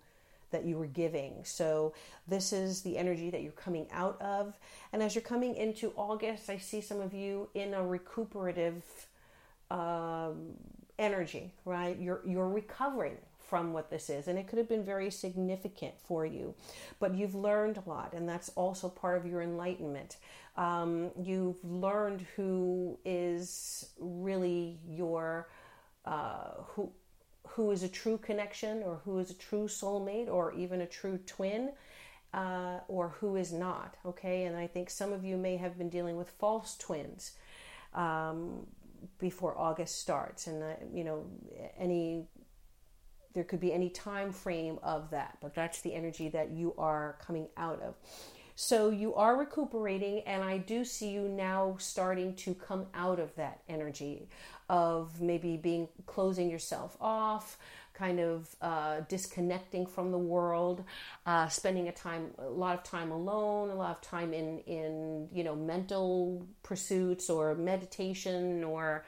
that 0.50 0.64
you 0.64 0.78
were 0.78 0.86
giving. 0.86 1.32
So 1.42 1.94
this 2.28 2.52
is 2.52 2.82
the 2.82 2.96
energy 2.96 3.28
that 3.30 3.42
you're 3.42 3.52
coming 3.52 3.88
out 3.90 4.20
of. 4.22 4.56
And 4.92 5.02
as 5.02 5.14
you're 5.14 5.22
coming 5.22 5.56
into 5.56 5.92
August, 5.96 6.48
I 6.48 6.58
see 6.58 6.80
some 6.80 7.00
of 7.00 7.12
you 7.12 7.48
in 7.54 7.74
a 7.74 7.84
recuperative 7.84 8.84
um, 9.72 10.54
energy, 10.98 11.50
right? 11.64 11.98
You're 11.98 12.20
you're 12.24 12.48
recovering 12.48 13.16
from 13.54 13.72
what 13.72 13.88
this 13.88 14.10
is, 14.10 14.26
and 14.26 14.36
it 14.36 14.48
could 14.48 14.58
have 14.58 14.68
been 14.68 14.82
very 14.82 15.12
significant 15.12 15.94
for 16.02 16.26
you, 16.26 16.52
but 16.98 17.14
you've 17.14 17.36
learned 17.36 17.76
a 17.76 17.88
lot, 17.88 18.12
and 18.12 18.28
that's 18.28 18.48
also 18.56 18.88
part 18.88 19.16
of 19.16 19.24
your 19.24 19.42
enlightenment. 19.42 20.16
Um, 20.56 21.12
you've 21.22 21.64
learned 21.64 22.26
who 22.34 22.98
is 23.04 23.90
really 24.00 24.80
your 24.88 25.50
uh, 26.04 26.64
who 26.66 26.90
who 27.46 27.70
is 27.70 27.84
a 27.84 27.88
true 27.88 28.18
connection, 28.18 28.82
or 28.82 29.00
who 29.04 29.20
is 29.20 29.30
a 29.30 29.34
true 29.34 29.68
soulmate, 29.68 30.28
or 30.28 30.52
even 30.54 30.80
a 30.80 30.86
true 30.86 31.20
twin. 31.24 31.70
Uh, 32.32 32.80
or 32.88 33.10
who 33.20 33.36
is 33.36 33.52
not, 33.52 33.94
okay? 34.04 34.42
And 34.46 34.56
I 34.56 34.66
think 34.66 34.90
some 34.90 35.12
of 35.12 35.24
you 35.24 35.36
may 35.36 35.56
have 35.56 35.78
been 35.78 35.88
dealing 35.88 36.16
with 36.16 36.30
false 36.30 36.76
twins. 36.76 37.30
Um, 37.92 38.66
before 39.18 39.56
August 39.56 40.00
starts, 40.00 40.46
and 40.46 40.62
uh, 40.62 40.74
you 40.92 41.04
know 41.04 41.24
any 41.78 42.26
there 43.34 43.44
could 43.44 43.60
be 43.60 43.72
any 43.72 43.90
time 43.90 44.32
frame 44.32 44.78
of 44.82 45.10
that, 45.10 45.38
but 45.40 45.54
that's 45.54 45.80
the 45.80 45.94
energy 45.94 46.28
that 46.30 46.50
you 46.50 46.74
are 46.78 47.16
coming 47.20 47.48
out 47.56 47.82
of. 47.82 47.94
So 48.56 48.90
you 48.90 49.14
are 49.16 49.36
recuperating, 49.36 50.20
and 50.20 50.42
I 50.44 50.58
do 50.58 50.84
see 50.84 51.10
you 51.10 51.22
now 51.22 51.74
starting 51.78 52.36
to 52.36 52.54
come 52.54 52.86
out 52.94 53.18
of 53.18 53.34
that 53.34 53.60
energy 53.68 54.28
of 54.68 55.20
maybe 55.20 55.56
being 55.56 55.88
closing 56.06 56.48
yourself 56.48 56.96
off, 57.00 57.58
kind 57.94 58.20
of 58.20 58.54
uh, 58.62 59.00
disconnecting 59.08 59.86
from 59.86 60.12
the 60.12 60.18
world, 60.18 60.84
uh, 61.26 61.48
spending 61.48 61.88
a 61.88 61.92
time, 61.92 62.30
a 62.38 62.44
lot 62.44 62.76
of 62.76 62.84
time 62.84 63.10
alone, 63.10 63.70
a 63.70 63.74
lot 63.74 63.90
of 63.90 64.00
time 64.00 64.32
in 64.32 64.60
in 64.60 65.28
you 65.32 65.42
know 65.42 65.56
mental 65.56 66.46
pursuits 66.62 67.28
or 67.28 67.56
meditation 67.56 68.62
or 68.62 69.04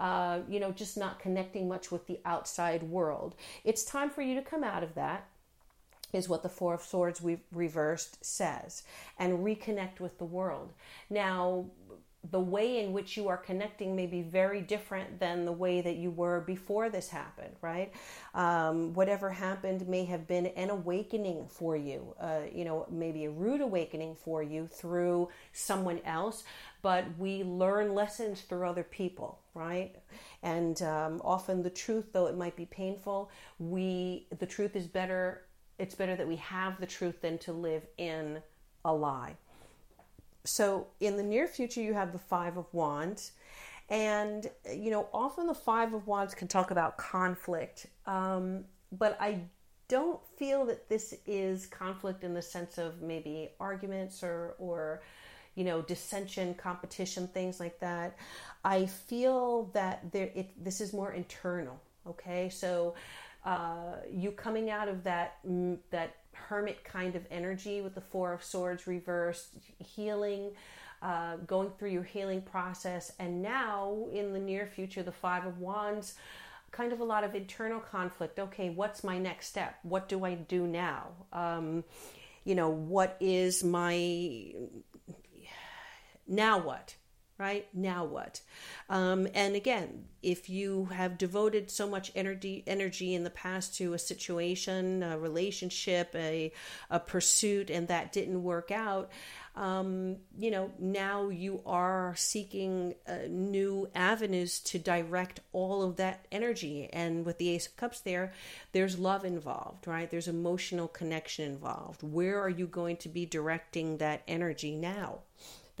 uh, 0.00 0.40
you 0.48 0.58
know, 0.58 0.72
just 0.72 0.96
not 0.96 1.20
connecting 1.20 1.68
much 1.68 1.92
with 1.92 2.06
the 2.06 2.18
outside 2.24 2.82
world. 2.82 3.36
It's 3.62 3.84
time 3.84 4.10
for 4.10 4.22
you 4.22 4.34
to 4.34 4.42
come 4.42 4.64
out 4.64 4.82
of 4.82 4.94
that, 4.94 5.28
is 6.12 6.28
what 6.28 6.42
the 6.42 6.48
Four 6.48 6.74
of 6.74 6.82
Swords 6.82 7.20
we've 7.20 7.44
reversed 7.52 8.24
says, 8.24 8.82
and 9.18 9.44
reconnect 9.44 10.00
with 10.00 10.18
the 10.18 10.24
world. 10.24 10.72
Now, 11.08 11.66
the 12.28 12.40
way 12.40 12.84
in 12.84 12.92
which 12.92 13.16
you 13.16 13.28
are 13.28 13.38
connecting 13.38 13.96
may 13.96 14.06
be 14.06 14.20
very 14.20 14.60
different 14.60 15.18
than 15.18 15.46
the 15.46 15.52
way 15.52 15.80
that 15.80 15.96
you 15.96 16.10
were 16.10 16.40
before 16.40 16.90
this 16.90 17.08
happened, 17.08 17.56
right? 17.62 17.92
Um, 18.34 18.92
whatever 18.92 19.30
happened 19.30 19.88
may 19.88 20.04
have 20.04 20.28
been 20.28 20.46
an 20.46 20.68
awakening 20.68 21.48
for 21.48 21.76
you, 21.76 22.14
uh, 22.20 22.42
you 22.52 22.66
know, 22.66 22.86
maybe 22.90 23.24
a 23.24 23.30
rude 23.30 23.62
awakening 23.62 24.16
for 24.16 24.42
you 24.42 24.66
through 24.66 25.30
someone 25.52 26.00
else, 26.04 26.44
but 26.82 27.06
we 27.18 27.42
learn 27.42 27.94
lessons 27.94 28.42
through 28.42 28.68
other 28.68 28.84
people, 28.84 29.40
right? 29.54 29.96
And 30.42 30.80
um, 30.82 31.22
often 31.24 31.62
the 31.62 31.70
truth, 31.70 32.12
though 32.12 32.26
it 32.26 32.36
might 32.36 32.54
be 32.54 32.66
painful, 32.66 33.30
we 33.58 34.26
the 34.38 34.46
truth 34.46 34.76
is 34.76 34.86
better. 34.86 35.46
It's 35.78 35.94
better 35.94 36.16
that 36.16 36.28
we 36.28 36.36
have 36.36 36.78
the 36.78 36.86
truth 36.86 37.22
than 37.22 37.38
to 37.38 37.52
live 37.54 37.86
in 37.96 38.42
a 38.84 38.92
lie 38.92 39.36
so 40.44 40.86
in 41.00 41.16
the 41.16 41.22
near 41.22 41.46
future 41.46 41.80
you 41.80 41.94
have 41.94 42.12
the 42.12 42.18
five 42.18 42.56
of 42.56 42.66
wands. 42.72 43.32
And 43.88 44.48
you 44.72 44.90
know 44.90 45.08
often 45.12 45.46
the 45.46 45.54
five 45.54 45.94
of 45.94 46.06
wands 46.06 46.34
can 46.34 46.46
talk 46.46 46.70
about 46.70 46.96
conflict 46.96 47.86
um, 48.06 48.64
but 48.92 49.16
i 49.20 49.40
don't 49.88 50.20
feel 50.36 50.64
that 50.64 50.88
this 50.88 51.12
is 51.26 51.66
conflict 51.66 52.22
in 52.22 52.32
the 52.32 52.40
sense 52.40 52.78
of 52.78 53.02
maybe 53.02 53.50
arguments 53.58 54.22
or 54.22 54.54
or 54.60 55.02
you 55.56 55.64
know 55.64 55.82
dissension 55.82 56.54
competition 56.54 57.26
things 57.26 57.58
like 57.58 57.80
that. 57.80 58.16
I 58.64 58.86
feel 58.86 59.64
that 59.74 60.12
there 60.12 60.30
it 60.36 60.64
this 60.64 60.80
is 60.80 60.92
more 60.92 61.12
internal 61.12 61.80
okay? 62.06 62.48
So 62.48 62.94
uh, 63.44 63.96
you 64.10 64.32
coming 64.32 64.70
out 64.70 64.88
of 64.88 65.02
that 65.04 65.38
mm, 65.46 65.78
that 65.90 66.16
hermit 66.48 66.84
kind 66.84 67.14
of 67.14 67.26
energy 67.30 67.80
with 67.80 67.94
the 67.94 68.00
Four 68.00 68.32
of 68.32 68.42
Swords 68.42 68.86
reversed, 68.86 69.54
healing, 69.78 70.50
uh, 71.02 71.36
going 71.46 71.70
through 71.78 71.90
your 71.90 72.02
healing 72.02 72.42
process, 72.42 73.12
and 73.18 73.42
now 73.42 74.06
in 74.12 74.32
the 74.32 74.38
near 74.38 74.66
future, 74.66 75.02
the 75.02 75.12
Five 75.12 75.46
of 75.46 75.58
Wands. 75.58 76.14
Kind 76.72 76.92
of 76.92 77.00
a 77.00 77.04
lot 77.04 77.24
of 77.24 77.34
internal 77.34 77.80
conflict. 77.80 78.38
Okay, 78.38 78.70
what's 78.70 79.02
my 79.02 79.18
next 79.18 79.48
step? 79.48 79.78
What 79.82 80.08
do 80.08 80.24
I 80.24 80.34
do 80.34 80.68
now? 80.68 81.08
Um, 81.32 81.82
you 82.44 82.54
know, 82.54 82.68
what 82.70 83.16
is 83.20 83.64
my 83.64 84.54
now 86.28 86.58
what? 86.58 86.94
Right? 87.40 87.66
Now 87.72 88.04
what? 88.04 88.42
Um, 88.90 89.26
and 89.34 89.56
again, 89.56 90.04
if 90.22 90.50
you 90.50 90.84
have 90.92 91.16
devoted 91.16 91.70
so 91.70 91.88
much 91.88 92.12
energy 92.14 92.62
energy 92.66 93.14
in 93.14 93.24
the 93.24 93.30
past 93.30 93.74
to 93.76 93.94
a 93.94 93.98
situation, 93.98 95.02
a 95.02 95.18
relationship, 95.18 96.14
a 96.14 96.52
a 96.90 97.00
pursuit, 97.00 97.70
and 97.70 97.88
that 97.88 98.12
didn't 98.12 98.42
work 98.42 98.70
out, 98.70 99.10
um, 99.56 100.16
you 100.38 100.50
know, 100.50 100.70
now 100.78 101.28
you 101.28 101.62
are 101.66 102.14
seeking 102.16 102.94
uh, 103.08 103.26
new 103.28 103.88
avenues 103.94 104.60
to 104.60 104.78
direct 104.78 105.40
all 105.52 105.82
of 105.82 105.96
that 105.96 106.26
energy. 106.30 106.88
And 106.92 107.24
with 107.24 107.38
the 107.38 107.48
Ace 107.50 107.66
of 107.66 107.76
Cups 107.76 108.00
there, 108.00 108.32
there's 108.72 108.98
love 108.98 109.24
involved, 109.24 109.88
right? 109.88 110.10
There's 110.10 110.28
emotional 110.28 110.88
connection 110.88 111.46
involved. 111.46 112.02
Where 112.02 112.40
are 112.40 112.48
you 112.50 112.66
going 112.66 112.98
to 112.98 113.08
be 113.08 113.26
directing 113.26 113.96
that 113.98 114.22
energy 114.28 114.76
now? 114.76 115.20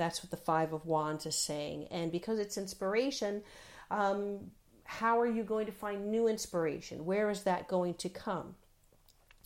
That's 0.00 0.24
what 0.24 0.30
the 0.30 0.36
Five 0.38 0.72
of 0.72 0.86
Wands 0.86 1.26
is 1.26 1.36
saying. 1.36 1.88
And 1.90 2.10
because 2.10 2.38
it's 2.38 2.56
inspiration, 2.56 3.42
um, 3.90 4.50
how 4.84 5.20
are 5.20 5.26
you 5.26 5.44
going 5.44 5.66
to 5.66 5.72
find 5.72 6.10
new 6.10 6.26
inspiration? 6.26 7.04
Where 7.04 7.28
is 7.28 7.42
that 7.42 7.68
going 7.68 7.94
to 7.94 8.08
come? 8.08 8.54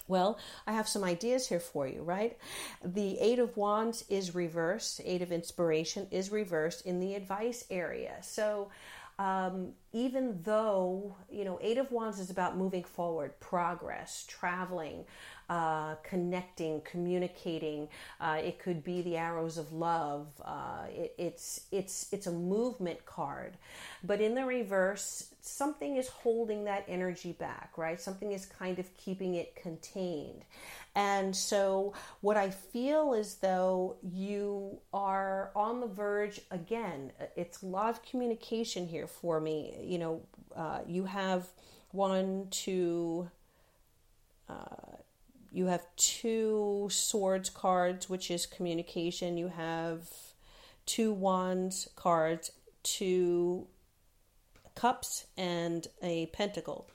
Well, 0.07 0.39
I 0.67 0.73
have 0.73 0.87
some 0.87 1.03
ideas 1.03 1.49
here 1.49 1.59
for 1.61 1.89
you, 1.89 2.03
right? 2.03 2.39
The 2.85 3.19
Eight 3.19 3.41
of 3.41 3.57
Wands 3.57 4.05
is 4.09 4.35
reversed, 4.35 5.01
Eight 5.05 5.23
of 5.23 5.33
Inspiration 5.33 6.07
is 6.11 6.31
reversed 6.31 6.87
in 6.87 7.01
the 7.01 7.15
advice 7.15 7.65
area. 7.69 8.17
So, 8.21 8.71
um, 9.19 9.73
even 9.93 10.41
though, 10.43 11.17
you 11.31 11.45
know, 11.45 11.59
Eight 11.63 11.79
of 11.79 11.91
Wands 11.91 12.21
is 12.21 12.31
about 12.31 12.57
moving 12.57 12.85
forward, 12.85 13.39
progress, 13.41 14.25
traveling, 14.29 15.05
uh, 15.49 15.95
connecting, 16.03 16.81
communicating. 16.83 17.89
Uh, 18.21 18.39
it 18.43 18.59
could 18.59 18.83
be 18.83 19.03
the 19.03 19.17
arrows 19.17 19.59
of 19.59 19.73
love. 19.73 20.29
Uh, 20.45 20.85
it, 20.91 21.15
it's 21.19 21.63
it's 21.71 22.13
it's 22.13 22.27
a 22.27 22.33
movement 22.33 23.05
card, 23.07 23.57
but 24.03 24.21
in 24.21 24.35
the 24.35 24.45
reverse, 24.45 25.35
something 25.41 25.97
is 25.97 26.09
holding 26.09 26.65
that 26.65 26.85
energy 26.89 27.33
back. 27.33 27.73
Right, 27.77 28.01
something 28.01 28.33
is 28.33 28.47
kind 28.47 28.79
of 28.79 28.97
keeping 28.97 29.35
it 29.35 29.55
contained. 29.57 30.45
And 30.97 31.35
so, 31.35 31.93
what 32.21 32.37
I 32.37 32.51
feel 32.51 33.15
is 33.15 33.37
though 33.37 33.97
you 34.03 34.79
are 34.93 35.51
on 35.57 35.81
the 35.81 35.87
verge 35.87 36.41
again. 36.51 37.13
It's 37.37 37.63
a 37.63 37.67
lot 37.67 37.91
of 37.91 38.03
communication 38.05 38.87
here 38.87 39.07
for 39.07 39.41
me. 39.41 39.75
You 39.83 39.99
know, 39.99 40.23
uh, 40.55 40.81
you 40.87 41.05
have 41.05 41.49
one, 41.91 42.49
two, 42.51 43.31
uh, 44.49 44.94
you 45.55 45.67
have 45.67 45.87
two 45.97 46.89
swords 46.91 47.49
cards, 47.49 48.11
which 48.11 48.31
is 48.31 48.45
communication. 48.45 49.39
You 49.39 49.49
have 49.49 50.11
two 50.85 51.13
wands 51.13 51.89
cards, 51.95 52.51
two 52.83 53.69
cups, 54.75 55.27
and 55.37 55.87
a 56.03 56.27
pentacle. 56.27 56.89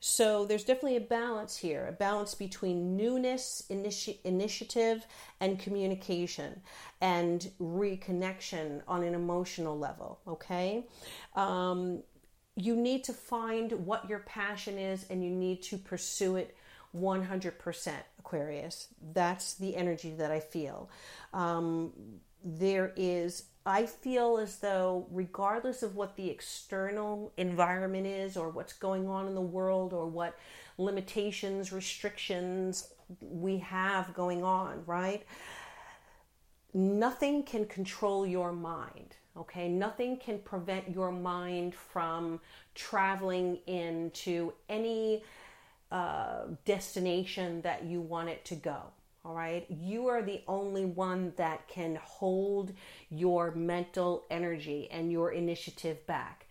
So 0.00 0.44
there's 0.44 0.64
definitely 0.64 0.98
a 0.98 1.00
balance 1.00 1.56
here, 1.56 1.86
a 1.88 1.92
balance 1.92 2.34
between 2.34 2.94
newness, 2.94 3.62
initi- 3.70 4.18
initiative, 4.24 5.06
and 5.40 5.58
communication 5.58 6.60
and 7.00 7.50
reconnection 7.58 8.82
on 8.86 9.02
an 9.02 9.14
emotional 9.14 9.78
level. 9.78 10.20
Okay. 10.28 10.84
Um, 11.34 12.02
you 12.54 12.76
need 12.76 13.02
to 13.04 13.14
find 13.14 13.72
what 13.86 14.06
your 14.10 14.18
passion 14.20 14.76
is 14.76 15.06
and 15.08 15.24
you 15.24 15.30
need 15.30 15.62
to 15.62 15.78
pursue 15.78 16.36
it 16.36 16.54
100% 16.96 17.92
Aquarius. 18.18 18.88
That's 19.12 19.54
the 19.54 19.76
energy 19.76 20.14
that 20.14 20.30
I 20.30 20.40
feel. 20.40 20.90
Um, 21.32 21.92
there 22.44 22.92
is, 22.96 23.44
I 23.64 23.86
feel 23.86 24.38
as 24.38 24.58
though, 24.58 25.06
regardless 25.10 25.82
of 25.82 25.96
what 25.96 26.16
the 26.16 26.30
external 26.30 27.32
environment 27.36 28.06
is, 28.06 28.36
or 28.36 28.50
what's 28.50 28.72
going 28.72 29.08
on 29.08 29.26
in 29.26 29.34
the 29.34 29.40
world, 29.40 29.92
or 29.92 30.06
what 30.06 30.38
limitations, 30.78 31.72
restrictions 31.72 32.92
we 33.20 33.58
have 33.58 34.14
going 34.14 34.42
on, 34.42 34.82
right? 34.86 35.24
Nothing 36.72 37.42
can 37.44 37.66
control 37.66 38.26
your 38.26 38.52
mind, 38.52 39.16
Okay, 39.36 39.68
nothing 39.68 40.16
can 40.16 40.38
prevent 40.38 40.88
your 40.90 41.10
mind 41.10 41.74
from 41.74 42.40
traveling 42.74 43.58
into 43.66 44.52
any 44.68 45.24
uh, 45.94 46.46
destination 46.64 47.60
that 47.60 47.84
you 47.84 48.00
want 48.00 48.28
it 48.28 48.44
to 48.44 48.56
go. 48.56 48.78
All 49.24 49.32
right, 49.32 49.64
you 49.70 50.08
are 50.08 50.22
the 50.22 50.42
only 50.48 50.84
one 50.84 51.32
that 51.36 51.68
can 51.68 51.98
hold 52.02 52.72
your 53.10 53.52
mental 53.52 54.24
energy 54.28 54.88
and 54.90 55.12
your 55.12 55.30
initiative 55.30 56.04
back. 56.08 56.46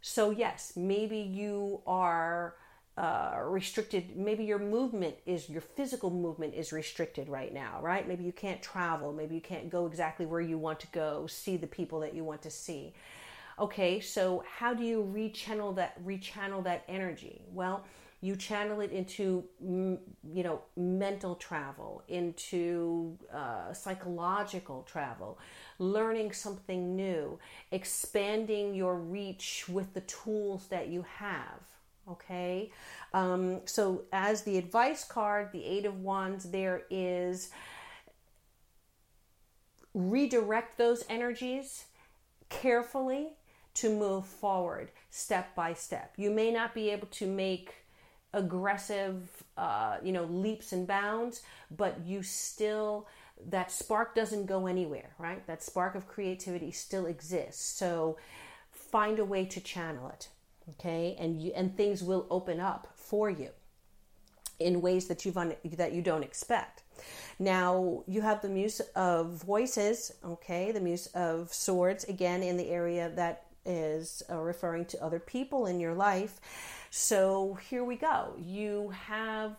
So, 0.00 0.30
yes, 0.30 0.72
maybe 0.76 1.18
you 1.18 1.82
are 1.86 2.54
uh, 2.96 3.40
restricted. 3.44 4.16
Maybe 4.16 4.44
your 4.44 4.58
movement 4.58 5.16
is 5.26 5.50
your 5.50 5.60
physical 5.60 6.10
movement 6.10 6.54
is 6.54 6.72
restricted 6.72 7.28
right 7.28 7.52
now, 7.52 7.80
right? 7.82 8.08
Maybe 8.08 8.24
you 8.24 8.32
can't 8.32 8.62
travel. 8.62 9.12
Maybe 9.12 9.34
you 9.34 9.42
can't 9.42 9.68
go 9.68 9.86
exactly 9.86 10.24
where 10.24 10.40
you 10.40 10.56
want 10.56 10.80
to 10.80 10.86
go, 10.86 11.26
see 11.26 11.58
the 11.58 11.66
people 11.66 12.00
that 12.00 12.14
you 12.14 12.24
want 12.24 12.40
to 12.42 12.50
see. 12.50 12.94
Okay, 13.58 14.00
so 14.00 14.42
how 14.50 14.72
do 14.72 14.84
you 14.84 15.06
rechannel 15.14 15.76
that 15.76 16.02
rechannel 16.02 16.64
that 16.64 16.82
energy? 16.88 17.42
Well, 17.52 17.84
you 18.20 18.36
channel 18.36 18.80
it 18.80 18.92
into 18.92 19.44
you 19.60 20.42
know 20.42 20.60
mental 20.76 21.34
travel 21.34 22.02
into 22.08 23.16
uh, 23.32 23.72
psychological 23.72 24.82
travel 24.82 25.38
learning 25.78 26.32
something 26.32 26.94
new 26.94 27.38
expanding 27.72 28.74
your 28.74 28.96
reach 28.96 29.64
with 29.68 29.92
the 29.94 30.02
tools 30.02 30.66
that 30.68 30.88
you 30.88 31.04
have 31.16 31.60
okay? 32.08 32.72
Um, 33.14 33.60
so 33.66 34.02
as 34.12 34.42
the 34.42 34.58
advice 34.58 35.04
card 35.04 35.50
the 35.52 35.64
eight 35.64 35.86
of 35.86 36.00
wands 36.00 36.50
there 36.50 36.82
is 36.90 37.50
redirect 39.94 40.78
those 40.78 41.04
energies 41.08 41.84
carefully 42.48 43.28
to 43.74 43.88
move 43.88 44.26
forward 44.26 44.90
step 45.10 45.54
by 45.54 45.72
step. 45.74 46.12
You 46.16 46.30
may 46.30 46.50
not 46.50 46.74
be 46.74 46.90
able 46.90 47.08
to 47.08 47.26
make 47.26 47.74
aggressive 48.32 49.28
uh, 49.56 49.96
you 50.02 50.12
know 50.12 50.24
leaps 50.24 50.72
and 50.72 50.86
bounds 50.86 51.42
but 51.70 51.98
you 52.04 52.22
still 52.22 53.06
that 53.48 53.72
spark 53.72 54.14
doesn't 54.14 54.46
go 54.46 54.66
anywhere 54.66 55.10
right? 55.18 55.46
That 55.46 55.62
spark 55.62 55.94
of 55.94 56.06
creativity 56.06 56.70
still 56.70 57.06
exists. 57.06 57.64
So 57.64 58.18
find 58.70 59.18
a 59.18 59.24
way 59.24 59.44
to 59.46 59.60
channel 59.60 60.08
it 60.08 60.28
okay? 60.70 61.16
And 61.18 61.40
you 61.42 61.52
and 61.54 61.76
things 61.76 62.02
will 62.02 62.26
open 62.30 62.60
up 62.60 62.88
for 62.94 63.30
you 63.30 63.50
in 64.58 64.82
ways 64.82 65.08
that 65.08 65.24
you've 65.24 65.38
un, 65.38 65.54
that 65.64 65.92
you 65.92 66.02
don't 66.02 66.22
expect. 66.22 66.82
Now 67.38 68.04
you 68.06 68.20
have 68.20 68.42
the 68.42 68.48
muse 68.48 68.80
of 68.94 69.42
voices 69.44 70.12
okay? 70.24 70.72
The 70.72 70.80
muse 70.80 71.06
of 71.08 71.52
swords 71.52 72.04
again 72.04 72.42
in 72.42 72.56
the 72.56 72.68
area 72.68 73.10
that 73.16 73.46
is 73.66 74.22
uh, 74.30 74.36
referring 74.36 74.86
to 74.86 75.02
other 75.02 75.18
people 75.18 75.66
in 75.66 75.80
your 75.80 75.94
life 75.94 76.40
so 76.90 77.58
here 77.68 77.84
we 77.84 77.96
go. 77.96 78.34
You 78.38 78.92
have 79.06 79.56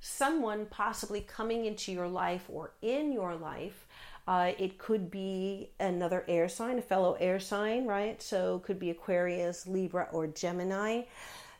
someone 0.00 0.66
possibly 0.66 1.22
coming 1.22 1.64
into 1.64 1.92
your 1.92 2.08
life 2.08 2.44
or 2.48 2.72
in 2.82 3.12
your 3.12 3.34
life. 3.34 3.86
Uh, 4.26 4.52
it 4.58 4.76
could 4.76 5.10
be 5.10 5.70
another 5.80 6.24
air 6.28 6.48
sign, 6.48 6.78
a 6.78 6.82
fellow 6.82 7.16
air 7.18 7.40
sign, 7.40 7.86
right? 7.86 8.20
So 8.20 8.58
could 8.60 8.78
be 8.78 8.90
Aquarius, 8.90 9.66
Libra, 9.66 10.08
or 10.12 10.26
Gemini. 10.26 11.02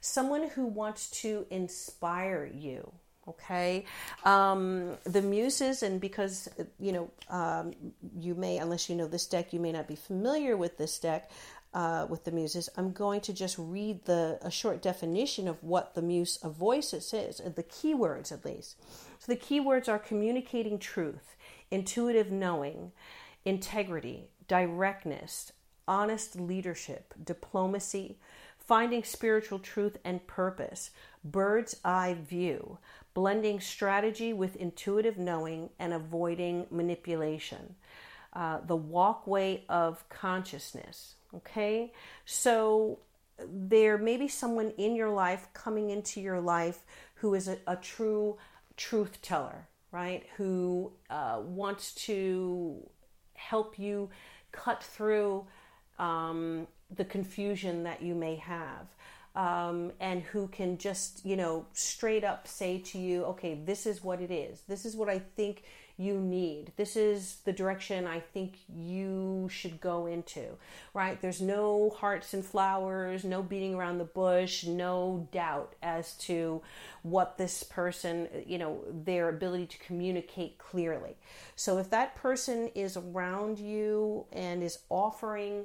Someone 0.03 0.49
who 0.51 0.67
wants 0.67 1.11
to 1.23 1.47
inspire 1.51 2.45
you, 2.55 2.93
okay 3.29 3.85
um, 4.25 4.97
the 5.05 5.23
muses 5.23 5.83
and 5.83 6.01
because 6.01 6.49
you 6.81 6.93
know 6.93 7.11
um, 7.31 7.73
you 8.19 8.35
may 8.35 8.59
unless 8.59 8.89
you 8.89 8.97
know 8.97 9.07
this 9.07 9.27
deck 9.27 9.53
you 9.53 9.61
may 9.61 9.73
not 9.73 9.87
be 9.87 9.95
familiar 9.95 10.57
with 10.57 10.79
this 10.79 10.99
deck 10.99 11.31
uh, 11.75 12.07
with 12.09 12.25
the 12.25 12.33
muses, 12.33 12.69
I'm 12.77 12.93
going 12.93 13.21
to 13.23 13.33
just 13.33 13.57
read 13.59 14.05
the 14.05 14.39
a 14.43 14.51
short 14.51 14.81
definition 14.83 15.49
of 15.49 15.63
what 15.63 15.95
the 15.95 16.03
muse 16.03 16.37
of 16.39 16.55
voices 16.55 17.13
is, 17.13 17.39
the 17.39 17.63
keywords 17.63 18.33
at 18.33 18.45
least. 18.45 18.77
So 19.19 19.33
the 19.33 19.37
keywords 19.37 19.89
are 19.89 19.99
communicating 19.99 20.79
truth, 20.79 21.37
intuitive 21.71 22.31
knowing, 22.31 22.93
integrity, 23.45 24.29
directness, 24.47 25.53
honest 25.87 26.39
leadership, 26.39 27.15
diplomacy, 27.23 28.19
finding 28.59 29.03
spiritual 29.03 29.59
truth 29.59 29.97
and 30.05 30.27
purpose, 30.27 30.91
bird's 31.25 31.77
eye 31.85 32.17
view, 32.29 32.79
blending 33.15 33.61
strategy 33.61 34.33
with 34.33 34.57
intuitive 34.57 35.19
knowing, 35.19 35.71
and 35.79 35.93
avoiding 35.93 36.67
manipulation. 36.71 37.75
Uh, 38.35 38.59
the 38.67 38.77
walkway 38.77 39.65
of 39.69 40.07
consciousness, 40.11 41.15
Okay, 41.35 41.93
so 42.25 43.01
there 43.47 43.99
may 43.99 44.17
be 44.17 44.29
someone 44.29 44.73
in 44.79 44.97
your 44.97 45.11
life 45.11 45.49
coming 45.53 45.91
into 45.91 46.21
your 46.21 46.41
life 46.41 46.81
who 47.15 47.35
is 47.35 47.49
a, 47.49 47.59
a 47.67 47.77
true 47.77 48.37
truth 48.77 49.21
teller, 49.23 49.69
right? 49.93 50.25
Who 50.37 50.93
uh, 51.11 51.41
wants 51.45 51.95
to 52.07 52.89
help 53.35 53.79
you 53.79 54.11
cut 54.53 54.83
through 54.83 55.47
um, 55.99 56.67
the 56.95 57.05
confusion 57.05 57.85
that 57.85 58.03
you 58.03 58.15
may 58.15 58.37
have. 58.37 58.87
Um, 59.35 59.93
and 60.01 60.23
who 60.23 60.49
can 60.49 60.79
just, 60.79 61.25
you 61.25 61.37
know, 61.37 61.67
straight 61.73 62.25
up 62.25 62.49
say 62.49 62.79
to 62.87 62.99
you, 62.99 63.25
okay, 63.25 63.61
this 63.65 63.87
is 63.87 64.03
what 64.03 64.21
it 64.21 64.33
is. 64.33 64.63
This 64.67 64.85
is 64.85 64.97
what 64.97 65.09
I 65.09 65.21
think 65.21 65.63
you 65.99 66.15
need. 66.21 66.73
This 66.77 66.97
is 66.97 67.39
the 67.45 67.53
direction 67.53 68.07
I 68.07 68.21
think 68.21 68.59
you 68.73 69.49
should 69.51 69.81
go 69.81 70.07
into, 70.07 70.57
right? 70.95 71.21
There's 71.21 71.43
no 71.43 71.91
hearts 71.91 72.33
and 72.33 72.45
flowers, 72.45 73.25
no 73.25 73.43
beating 73.43 73.75
around 73.75 73.99
the 73.99 74.05
bush, 74.05 74.65
no 74.65 75.29
doubt 75.33 75.75
as 75.83 76.15
to 76.19 76.63
what 77.03 77.37
this 77.37 77.65
person, 77.65 78.29
you 78.47 78.59
know, 78.59 78.85
their 78.89 79.29
ability 79.29 79.67
to 79.67 79.79
communicate 79.79 80.59
clearly. 80.59 81.17
So 81.57 81.79
if 81.79 81.91
that 81.91 82.15
person 82.15 82.71
is 82.75 82.97
around 82.97 83.59
you 83.59 84.27
and 84.33 84.63
is 84.63 84.79
offering 84.89 85.65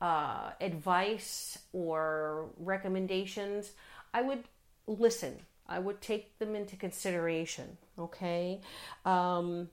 uh, 0.00 0.52
advice 0.60 1.58
or 1.72 2.46
recommendations, 2.56 3.72
I 4.14 4.22
would 4.22 4.44
listen 4.86 5.40
I 5.72 5.78
would 5.78 6.00
take 6.00 6.38
them 6.38 6.54
into 6.54 6.76
consideration. 6.76 7.78
Okay. 8.02 8.60
Um, 9.04 9.68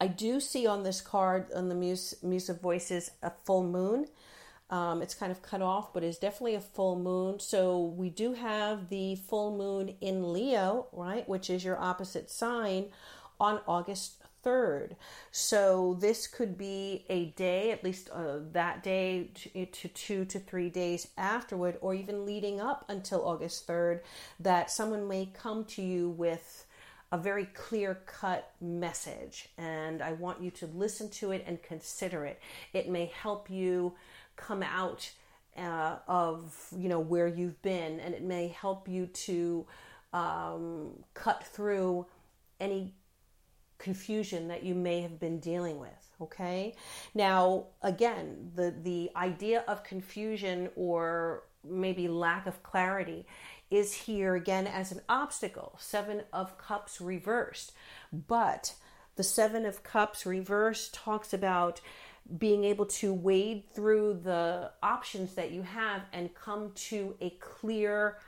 I 0.00 0.08
do 0.08 0.40
see 0.40 0.66
on 0.66 0.82
this 0.82 1.00
card 1.00 1.46
on 1.54 1.68
the 1.68 1.74
Muse, 1.74 2.14
Muse 2.22 2.48
of 2.48 2.60
Voices 2.60 3.10
a 3.22 3.30
full 3.30 3.64
moon. 3.64 4.06
Um, 4.70 5.02
it's 5.02 5.14
kind 5.14 5.30
of 5.30 5.42
cut 5.42 5.62
off, 5.62 5.92
but 5.92 6.02
it's 6.02 6.18
definitely 6.18 6.56
a 6.56 6.60
full 6.60 6.98
moon. 6.98 7.38
So 7.38 7.78
we 7.80 8.10
do 8.10 8.34
have 8.34 8.88
the 8.88 9.16
full 9.16 9.56
moon 9.56 9.94
in 10.00 10.32
Leo, 10.32 10.88
right, 10.92 11.28
which 11.28 11.48
is 11.48 11.64
your 11.64 11.78
opposite 11.78 12.30
sign, 12.30 12.86
on 13.38 13.60
August 13.66 14.22
3rd. 14.44 14.96
So 15.30 15.96
this 16.00 16.26
could 16.26 16.56
be 16.56 17.04
a 17.08 17.26
day, 17.26 17.70
at 17.70 17.84
least 17.84 18.10
uh, 18.10 18.38
that 18.52 18.82
day 18.82 19.30
to, 19.34 19.66
to, 19.66 19.88
two 19.88 20.24
to 20.26 20.38
three 20.38 20.70
days 20.70 21.08
afterward, 21.16 21.78
or 21.80 21.94
even 21.94 22.26
leading 22.26 22.60
up 22.60 22.84
until 22.88 23.26
August 23.26 23.66
3rd, 23.66 24.00
that 24.40 24.70
someone 24.70 25.08
may 25.08 25.30
come 25.32 25.64
to 25.66 25.82
you 25.82 26.10
with 26.10 26.63
a 27.12 27.18
very 27.18 27.46
clear 27.46 28.00
cut 28.06 28.50
message. 28.60 29.48
And 29.58 30.02
I 30.02 30.12
want 30.12 30.42
you 30.42 30.50
to 30.52 30.66
listen 30.66 31.10
to 31.10 31.30
it 31.32 31.44
and 31.46 31.62
consider 31.62 32.24
it. 32.24 32.40
It 32.72 32.88
may 32.88 33.06
help 33.06 33.50
you 33.50 33.94
come 34.36 34.62
out. 34.62 35.10
Uh, 35.56 35.98
of 36.08 36.66
you 36.76 36.88
know 36.88 36.98
where 36.98 37.28
you've 37.28 37.62
been, 37.62 38.00
and 38.00 38.12
it 38.12 38.24
may 38.24 38.48
help 38.48 38.88
you 38.88 39.06
to 39.06 39.64
um, 40.12 40.90
cut 41.14 41.46
through 41.46 42.06
any 42.58 42.92
confusion 43.78 44.48
that 44.48 44.62
you 44.62 44.74
may 44.74 45.02
have 45.02 45.18
been 45.18 45.38
dealing 45.40 45.78
with 45.78 45.90
okay 46.20 46.74
now 47.12 47.64
again 47.82 48.50
the 48.54 48.72
the 48.82 49.10
idea 49.16 49.64
of 49.66 49.82
confusion 49.82 50.70
or 50.76 51.42
maybe 51.68 52.08
lack 52.08 52.46
of 52.46 52.62
clarity 52.62 53.26
is 53.70 53.92
here 53.92 54.34
again 54.34 54.66
as 54.66 54.92
an 54.92 55.00
obstacle. 55.08 55.76
Seven 55.78 56.22
of 56.32 56.58
cups 56.58 57.00
reversed. 57.00 57.72
But 58.12 58.74
the 59.16 59.24
seven 59.24 59.64
of 59.64 59.82
cups 59.82 60.26
reversed 60.26 60.94
talks 60.94 61.32
about 61.32 61.80
being 62.38 62.64
able 62.64 62.86
to 62.86 63.12
wade 63.12 63.64
through 63.74 64.20
the 64.24 64.70
options 64.82 65.34
that 65.34 65.50
you 65.50 65.62
have 65.62 66.02
and 66.12 66.34
come 66.34 66.72
to 66.74 67.14
a 67.20 67.30
clear 67.40 68.18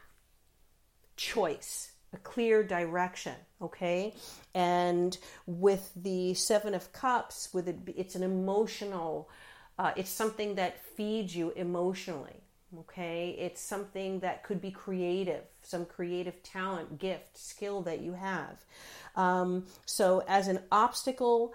choice 1.16 1.92
a 2.12 2.18
clear 2.18 2.62
direction 2.62 3.34
okay? 3.60 4.14
And 4.54 5.16
with 5.46 5.90
the 5.96 6.34
seven 6.34 6.74
of 6.74 6.92
cups 6.92 7.48
with 7.54 7.68
it 7.68 7.78
it's 7.96 8.14
an 8.14 8.22
emotional 8.22 9.30
uh, 9.78 9.92
it's 9.96 10.10
something 10.10 10.54
that 10.56 10.78
feeds 10.94 11.34
you 11.34 11.50
emotionally 11.52 12.42
okay 12.78 13.36
it's 13.38 13.60
something 13.60 14.20
that 14.20 14.42
could 14.42 14.60
be 14.60 14.70
creative 14.70 15.42
some 15.62 15.84
creative 15.84 16.42
talent 16.42 16.98
gift 16.98 17.36
skill 17.38 17.82
that 17.82 18.00
you 18.00 18.12
have 18.12 18.64
um, 19.14 19.64
so 19.86 20.22
as 20.28 20.48
an 20.48 20.58
obstacle 20.70 21.54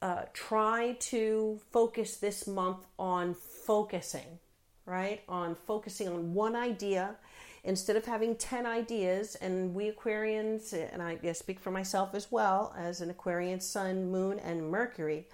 uh, 0.00 0.22
try 0.32 0.96
to 1.00 1.58
focus 1.72 2.16
this 2.16 2.46
month 2.46 2.86
on 2.98 3.34
focusing, 3.34 4.38
right? 4.86 5.22
On 5.28 5.54
focusing 5.54 6.08
on 6.08 6.34
one 6.34 6.54
idea 6.54 7.16
instead 7.64 7.96
of 7.96 8.04
having 8.04 8.36
10 8.36 8.64
ideas. 8.64 9.34
And 9.36 9.74
we 9.74 9.90
Aquarians, 9.90 10.72
and 10.72 11.02
I, 11.02 11.32
speak 11.32 11.58
for 11.58 11.70
myself 11.70 12.14
as 12.14 12.30
well 12.30 12.74
as 12.78 13.00
an 13.00 13.10
Aquarian 13.10 13.60
sun, 13.60 14.10
moon, 14.10 14.38
and 14.38 14.70
Mercury, 14.70 15.26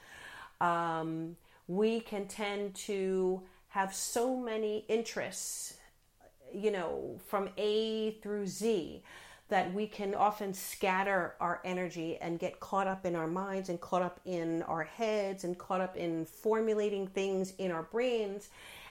um, 0.60 1.36
we 1.68 2.00
can 2.00 2.26
tend 2.26 2.74
to 2.74 3.42
have 3.74 3.92
so 3.92 4.36
many 4.36 4.84
interests, 4.86 5.74
you 6.54 6.70
know, 6.70 7.18
from 7.26 7.48
A 7.56 8.12
through 8.22 8.46
Z 8.46 9.02
that 9.48 9.74
we 9.74 9.88
can 9.88 10.14
often 10.14 10.54
scatter 10.54 11.34
our 11.40 11.60
energy 11.64 12.16
and 12.20 12.38
get 12.38 12.60
caught 12.60 12.86
up 12.86 13.04
in 13.04 13.16
our 13.16 13.26
minds 13.26 13.68
and 13.68 13.80
caught 13.80 14.00
up 14.00 14.20
in 14.24 14.62
our 14.62 14.84
heads 14.84 15.42
and 15.42 15.58
caught 15.58 15.80
up 15.80 15.96
in 15.96 16.24
formulating 16.24 17.08
things 17.08 17.52
in 17.58 17.72
our 17.72 17.82
brains 17.82 18.48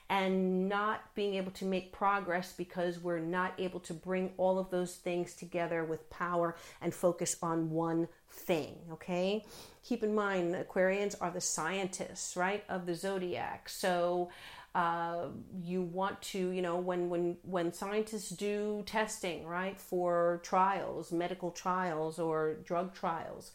and 0.09 0.67
not 0.67 0.99
being 1.15 1.35
able 1.35 1.51
to 1.51 1.63
make 1.63 1.93
progress 1.93 2.51
because 2.51 2.99
we're 2.99 3.19
not 3.19 3.53
able 3.57 3.79
to 3.79 3.93
bring 3.93 4.33
all 4.35 4.59
of 4.59 4.69
those 4.69 4.95
things 4.95 5.33
together 5.33 5.85
with 5.85 6.09
power 6.09 6.57
and 6.81 6.93
focus 6.93 7.37
on 7.41 7.71
one 7.71 8.09
thing, 8.29 8.75
okay? 8.91 9.45
Keep 9.83 10.03
in 10.03 10.13
mind, 10.13 10.53
Aquarians 10.55 11.15
are 11.21 11.31
the 11.31 11.41
scientists, 11.41 12.35
right, 12.35 12.65
of 12.67 12.85
the 12.85 12.95
zodiac. 12.95 13.69
So, 13.69 14.29
uh, 14.75 15.27
you 15.61 15.83
want 15.83 16.21
to, 16.21 16.49
you 16.49 16.61
know, 16.61 16.77
when 16.77 17.09
when 17.09 17.37
when 17.43 17.71
scientists 17.73 18.29
do 18.29 18.83
testing, 18.85 19.45
right, 19.45 19.79
for 19.79 20.41
trials, 20.43 21.11
medical 21.11 21.51
trials 21.51 22.17
or 22.17 22.55
drug 22.65 22.93
trials, 22.95 23.51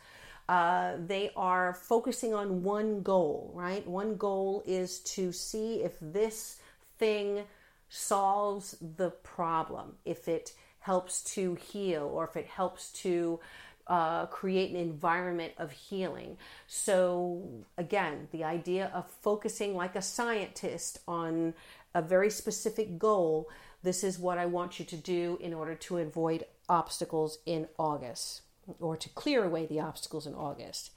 uh, 0.49 0.93
they 1.07 1.31
are 1.37 1.75
focusing 1.75 2.35
on 2.35 2.63
one 2.63 3.03
goal, 3.03 3.51
right? 3.55 3.87
One 3.87 4.17
goal 4.17 4.63
is 4.65 5.01
to 5.01 5.33
see 5.33 5.83
if 5.83 5.95
this 6.01 6.61
thing 6.99 7.45
solves 7.89 8.77
the 8.97 9.11
problem, 9.11 9.97
if 10.05 10.29
it 10.29 10.53
helps 10.81 11.25
to 11.35 11.57
heal, 11.57 12.05
or 12.05 12.25
if 12.25 12.37
it 12.37 12.47
helps 12.47 12.93
to 12.93 13.41
uh, 13.89 14.27
create 14.27 14.71
an 14.71 14.77
environment 14.77 15.53
of 15.59 15.73
healing. 15.73 16.37
So, 16.67 17.43
again, 17.77 18.29
the 18.33 18.45
idea 18.45 18.91
of 18.95 19.11
focusing 19.11 19.75
like 19.75 19.97
a 19.97 20.03
scientist 20.03 21.01
on 21.09 21.55
a 21.95 22.03
very 22.03 22.31
specific 22.31 22.99
goal 22.99 23.49
this 23.83 24.03
is 24.03 24.19
what 24.19 24.39
I 24.39 24.47
want 24.47 24.79
you 24.79 24.85
to 24.87 24.97
do 24.97 25.39
in 25.41 25.55
order 25.55 25.75
to 25.75 25.99
avoid 25.99 26.45
obstacles 26.69 27.39
in 27.47 27.69
August 27.79 28.43
or 28.81 28.97
to 28.97 29.09
clear 29.11 29.45
away 29.45 29.67
the 29.67 29.81
obstacles 29.81 30.27
in 30.27 30.35
August. 30.35 30.91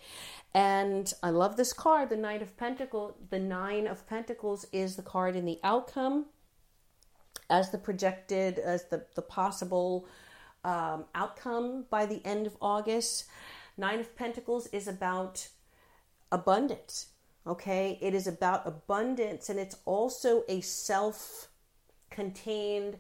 And 0.54 1.14
I 1.24 1.30
love 1.30 1.56
this 1.56 1.74
card, 1.74 2.10
the 2.10 2.18
Knight 2.18 2.42
of 2.42 2.58
Pentacles. 2.58 3.14
The 3.30 3.40
Nine 3.40 3.88
of 3.88 4.06
Pentacles 4.08 4.66
is 4.74 4.96
the 4.96 5.04
card 5.04 5.36
in 5.36 5.46
the 5.46 5.60
outcome 5.64 6.26
as 7.50 7.72
the 7.72 7.78
projected, 7.78 8.60
as 8.60 8.86
the, 8.86 9.06
the 9.16 9.22
possible 9.22 10.06
um, 10.64 11.06
outcome 11.16 11.86
by 11.90 12.06
the 12.06 12.26
end 12.26 12.48
of 12.48 12.56
August. 12.62 13.26
Nine 13.78 14.00
of 14.00 14.16
Pentacles 14.16 14.68
is 14.68 14.88
about 14.88 15.48
abundance. 16.32 17.08
Okay, 17.48 17.98
it 18.02 18.14
is 18.14 18.28
about 18.28 18.68
abundance, 18.68 19.50
and 19.50 19.60
it's 19.60 19.78
also 19.86 20.44
a 20.48 20.62
self 20.62 21.48
contained, 22.12 22.98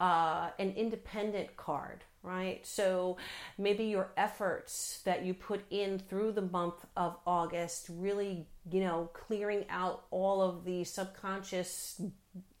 uh, 0.00 0.50
an 0.58 0.72
independent 0.72 1.56
card, 1.56 2.02
right? 2.24 2.66
So 2.66 3.16
maybe 3.56 3.84
your 3.84 4.10
efforts 4.16 5.02
that 5.04 5.24
you 5.24 5.34
put 5.34 5.64
in 5.70 6.00
through 6.00 6.32
the 6.32 6.42
month 6.42 6.84
of 6.96 7.16
August, 7.26 7.86
really, 7.88 8.48
you 8.72 8.80
know, 8.80 9.10
clearing 9.12 9.64
out 9.70 10.06
all 10.10 10.42
of 10.42 10.64
the 10.64 10.82
subconscious. 10.82 12.00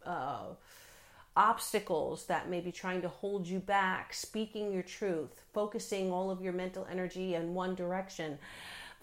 Uh, 0.04 0.54
obstacles 1.36 2.26
that 2.26 2.48
may 2.48 2.60
be 2.60 2.72
trying 2.72 3.02
to 3.02 3.08
hold 3.08 3.46
you 3.46 3.58
back, 3.58 4.14
speaking 4.14 4.72
your 4.72 4.82
truth, 4.82 5.42
focusing 5.52 6.10
all 6.10 6.30
of 6.30 6.40
your 6.40 6.52
mental 6.52 6.86
energy 6.90 7.34
in 7.34 7.54
one 7.54 7.74
direction, 7.74 8.38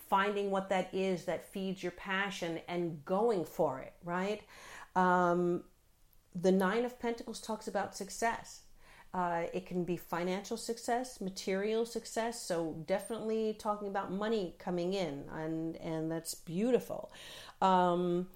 finding 0.10 0.52
what 0.52 0.70
that 0.70 0.90
is 0.94 1.26
that 1.26 1.48
feeds 1.52 1.84
your 1.84 1.92
passion 1.94 2.60
and 2.68 3.04
going 3.06 3.46
for 3.46 3.80
it, 3.80 3.94
right? 4.04 4.42
Um, 4.96 5.64
the 6.36 6.52
Nine 6.52 6.86
of 6.86 7.00
Pentacles 7.00 7.40
talks 7.40 7.68
about 7.68 7.96
success. 7.96 8.62
Uh, 9.14 9.44
it 9.54 9.68
can 9.68 9.84
be 9.84 9.96
financial 9.96 10.58
success, 10.58 11.22
material 11.22 11.86
success. 11.86 12.42
So 12.42 12.76
definitely 12.88 13.56
talking 13.60 13.88
about 13.88 14.12
money 14.12 14.56
coming 14.58 14.94
in, 14.94 15.26
and 15.32 15.76
and 15.78 16.12
that's 16.12 16.34
beautiful. 16.34 17.12
Um, 17.62 18.28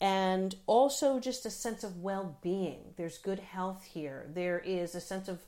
and 0.00 0.54
also 0.66 1.18
just 1.18 1.46
a 1.46 1.50
sense 1.50 1.82
of 1.82 1.98
well-being. 1.98 2.94
There's 2.96 3.18
good 3.18 3.38
health 3.38 3.84
here. 3.84 4.26
There 4.32 4.58
is 4.58 4.94
a 4.94 5.00
sense 5.00 5.28
of 5.28 5.40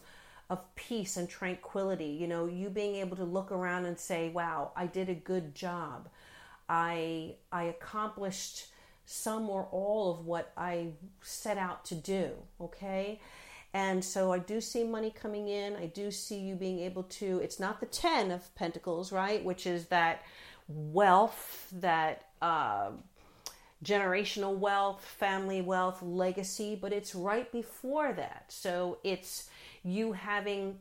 of 0.51 0.75
peace 0.77 1.19
and 1.19 1.29
tranquility. 1.29 2.07
You 2.07 2.27
know 2.27 2.47
you 2.47 2.71
being 2.71 2.97
able 2.97 3.17
to 3.19 3.25
look 3.25 3.53
around 3.53 3.85
and 3.85 3.99
say 3.99 4.31
wow 4.31 4.73
i 4.77 4.87
did 4.87 5.09
a 5.09 5.15
good 5.15 5.55
job. 5.55 6.09
I 6.69 7.35
i 7.53 7.65
accomplished 7.65 8.69
some 9.05 9.49
or 9.49 9.69
all 9.71 10.13
of 10.13 10.27
what 10.27 10.53
i 10.57 10.89
set 11.23 11.59
out 11.59 11.85
to 11.87 11.95
do 11.95 12.31
okay? 12.61 13.21
And 13.75 14.03
so 14.03 14.33
i 14.33 14.39
do 14.39 14.63
see 14.63 14.85
money 14.85 15.11
coming 15.11 15.49
in. 15.49 15.77
I 15.77 15.87
do 15.87 16.11
see 16.11 16.39
you 16.39 16.55
being 16.55 16.79
able 16.79 17.03
to 17.03 17.41
it's 17.41 17.61
not 17.61 17.81
the 17.81 17.87
10 17.87 18.31
of 18.31 18.55
pentacles 18.55 19.13
right? 19.13 19.45
Which 19.45 19.67
is 19.67 19.89
that 19.89 20.23
wealth 20.69 21.69
that 21.73 22.25
uh, 22.41 22.91
generational 23.85 24.57
wealth, 24.57 25.05
family 25.05 25.61
wealth, 25.63 26.03
legacy, 26.03 26.77
but 26.81 26.93
it's 26.93 27.15
right 27.15 27.51
before 27.53 28.13
that. 28.13 28.47
So 28.49 28.99
it's 29.05 29.49
you 29.85 30.13
having 30.13 30.79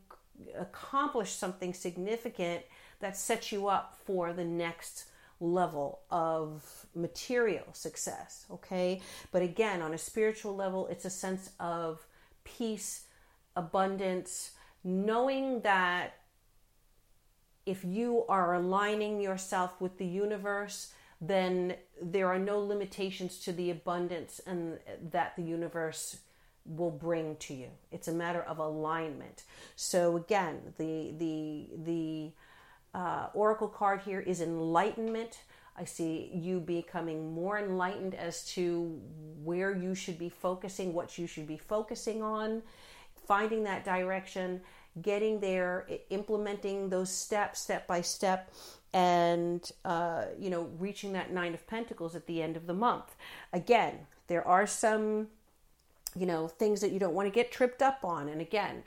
accomplished 0.58 1.40
something 1.40 1.74
significant 1.74 2.64
that 3.00 3.16
sets 3.16 3.52
you 3.52 3.68
up 3.68 4.00
for 4.06 4.34
the 4.34 4.44
next 4.44 5.06
level 5.40 6.00
of 6.10 6.88
material 6.96 7.66
success, 7.74 8.46
okay? 8.50 9.02
But 9.32 9.44
again, 9.44 9.82
on 9.84 9.94
a 9.94 9.98
spiritual 9.98 10.56
level, 10.56 10.88
it's 10.88 11.06
a 11.06 11.12
sense 11.12 11.52
of 11.60 12.06
peace, 12.44 13.04
abundance, 13.56 14.52
knowing 14.84 15.62
that 15.62 16.16
if 17.68 17.84
you 17.84 18.26
are 18.30 18.56
aligning 18.56 19.22
yourself 19.22 19.80
with 19.80 19.98
the 20.00 20.08
universe, 20.08 20.94
then 21.20 21.76
there 22.02 22.28
are 22.28 22.40
no 22.40 22.60
limitations 22.60 23.40
to 23.40 23.52
the 23.52 23.72
abundance 23.72 24.40
and 24.46 24.80
that 25.12 25.36
the 25.36 25.42
universe 25.42 26.18
will 26.66 26.92
bring 26.92 27.36
to 27.38 27.54
you. 27.54 27.70
It's 27.92 28.08
a 28.08 28.14
matter 28.14 28.42
of 28.42 28.60
alignment. 28.60 29.44
So 29.76 30.18
again, 30.18 30.74
the 30.78 31.14
the 31.18 31.70
the 31.84 32.32
uh, 32.94 33.28
oracle 33.34 33.68
card 33.68 34.02
here 34.02 34.20
is 34.20 34.42
enlightenment. 34.42 35.40
I 35.80 35.86
see 35.86 36.32
you 36.34 36.60
becoming 36.60 37.34
more 37.34 37.60
enlightened 37.60 38.16
as 38.16 38.46
to 38.54 39.00
where 39.44 39.76
you 39.76 39.94
should 39.94 40.18
be 40.18 40.30
focusing, 40.30 40.94
what 40.94 41.18
you 41.18 41.28
should 41.28 41.48
be 41.48 41.58
focusing 41.58 42.24
on, 42.24 42.64
finding 43.28 43.64
that 43.64 43.86
direction, 43.86 44.62
getting 45.04 45.40
there, 45.40 45.88
implementing 46.10 46.90
those 46.90 47.12
steps 47.12 47.62
step 47.62 47.86
by 47.86 48.02
step, 48.02 48.52
and 48.98 49.72
uh, 49.86 50.24
you 50.40 50.50
know 50.50 50.70
reaching 50.80 51.14
that 51.14 51.32
nine 51.32 51.54
of 51.54 51.68
pentacles 51.68 52.16
at 52.16 52.26
the 52.26 52.42
end 52.42 52.58
of 52.58 52.66
the 52.66 52.74
month. 52.74 53.16
Again 53.54 54.08
there 54.26 54.46
are 54.46 54.66
some 54.66 55.28
you 56.16 56.26
know 56.26 56.48
things 56.48 56.82
that 56.82 56.92
you 56.92 57.00
don't 57.00 57.14
want 57.14 57.28
to 57.28 57.32
get 57.32 57.52
tripped 57.52 57.84
up 57.84 58.00
on 58.04 58.28
and 58.28 58.42
again 58.42 58.82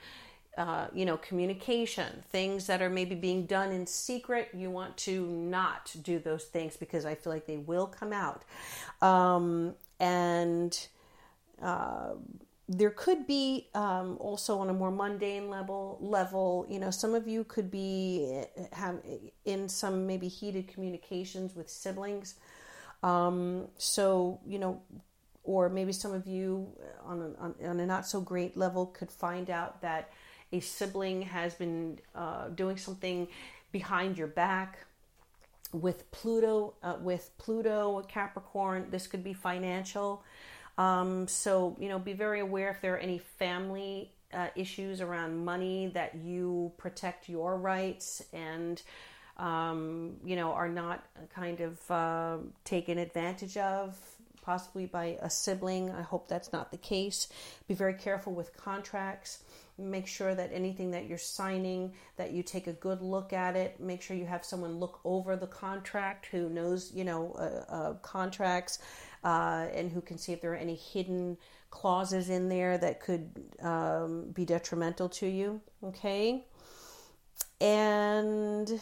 uh, 0.57 0.87
you 0.93 1.05
know 1.05 1.15
communication 1.15 2.23
things 2.29 2.67
that 2.67 2.81
are 2.81 2.89
maybe 2.89 3.15
being 3.15 3.45
done 3.45 3.71
in 3.71 3.87
secret 3.87 4.49
you 4.53 4.69
want 4.69 4.97
to 4.97 5.25
not 5.27 5.95
do 6.03 6.19
those 6.19 6.43
things 6.43 6.75
because 6.75 7.05
i 7.05 7.15
feel 7.15 7.31
like 7.31 7.45
they 7.45 7.57
will 7.57 7.87
come 7.87 8.11
out. 8.11 8.43
Um, 9.01 9.75
and 9.99 10.87
uh, 11.61 12.15
there 12.69 12.89
could 12.89 13.27
be 13.27 13.67
um, 13.73 14.17
also 14.19 14.59
on 14.59 14.69
a 14.69 14.73
more 14.73 14.91
mundane 14.91 15.49
level 15.49 15.97
level 15.99 16.65
you 16.69 16.79
know 16.79 16.91
some 16.91 17.13
of 17.13 17.27
you 17.27 17.43
could 17.43 17.69
be 17.69 18.43
eh, 18.57 18.63
have 18.71 19.01
in 19.45 19.67
some 19.67 20.07
maybe 20.07 20.27
heated 20.27 20.67
communications 20.67 21.55
with 21.55 21.69
siblings. 21.69 22.35
Um, 23.03 23.67
so 23.77 24.39
you 24.45 24.59
know 24.59 24.81
or 25.43 25.69
maybe 25.69 25.91
some 25.91 26.13
of 26.13 26.27
you 26.27 26.67
on 27.03 27.35
a, 27.39 27.67
on 27.67 27.79
a 27.79 27.85
not 27.85 28.05
so 28.05 28.21
great 28.21 28.55
level 28.55 28.85
could 28.85 29.11
find 29.11 29.49
out 29.49 29.81
that 29.81 30.11
a 30.53 30.59
sibling 30.59 31.21
has 31.23 31.55
been 31.55 31.99
uh, 32.13 32.49
doing 32.49 32.77
something 32.77 33.27
behind 33.71 34.17
your 34.17 34.27
back 34.27 34.85
with 35.71 36.09
Pluto 36.11 36.73
uh, 36.83 36.97
with 37.01 37.31
Pluto 37.37 38.03
Capricorn. 38.07 38.87
This 38.91 39.07
could 39.07 39.23
be 39.23 39.33
financial 39.33 40.23
um, 40.77 41.27
so, 41.27 41.75
you 41.79 41.89
know, 41.89 41.99
be 41.99 42.13
very 42.13 42.39
aware 42.39 42.69
if 42.69 42.81
there 42.81 42.95
are 42.95 42.99
any 42.99 43.19
family 43.19 44.11
uh, 44.33 44.47
issues 44.55 45.01
around 45.01 45.43
money 45.43 45.91
that 45.93 46.15
you 46.15 46.71
protect 46.77 47.27
your 47.27 47.57
rights 47.57 48.23
and 48.33 48.81
um, 49.37 50.17
you 50.23 50.35
know, 50.35 50.51
are 50.51 50.69
not 50.69 51.03
kind 51.33 51.61
of 51.61 51.91
uh, 51.91 52.37
taken 52.63 52.97
advantage 52.99 53.57
of, 53.57 53.97
possibly 54.41 54.85
by 54.85 55.17
a 55.21 55.29
sibling. 55.29 55.89
I 55.91 56.01
hope 56.01 56.27
that's 56.27 56.53
not 56.53 56.71
the 56.71 56.77
case. 56.77 57.27
Be 57.67 57.73
very 57.73 57.95
careful 57.95 58.33
with 58.33 58.55
contracts. 58.55 59.43
Make 59.77 60.05
sure 60.05 60.35
that 60.35 60.51
anything 60.53 60.91
that 60.91 61.07
you're 61.07 61.17
signing, 61.17 61.93
that 62.17 62.33
you 62.33 62.43
take 62.43 62.67
a 62.67 62.73
good 62.73 63.01
look 63.01 63.33
at 63.33 63.55
it. 63.55 63.79
Make 63.79 64.03
sure 64.03 64.15
you 64.15 64.27
have 64.27 64.45
someone 64.45 64.79
look 64.79 64.99
over 65.03 65.35
the 65.35 65.47
contract 65.47 66.27
who 66.27 66.49
knows, 66.49 66.91
you 66.93 67.03
know, 67.03 67.31
uh, 67.31 67.73
uh, 67.73 67.93
contracts 67.95 68.77
uh, 69.23 69.67
and 69.73 69.91
who 69.91 70.01
can 70.01 70.17
see 70.17 70.33
if 70.33 70.41
there 70.41 70.53
are 70.53 70.57
any 70.57 70.75
hidden 70.75 71.37
clauses 71.69 72.29
in 72.29 72.49
there 72.49 72.77
that 72.77 72.99
could 72.99 73.29
um, 73.61 74.31
be 74.33 74.45
detrimental 74.45 75.09
to 75.09 75.27
you. 75.27 75.61
Okay. 75.83 76.45
And 77.59 78.81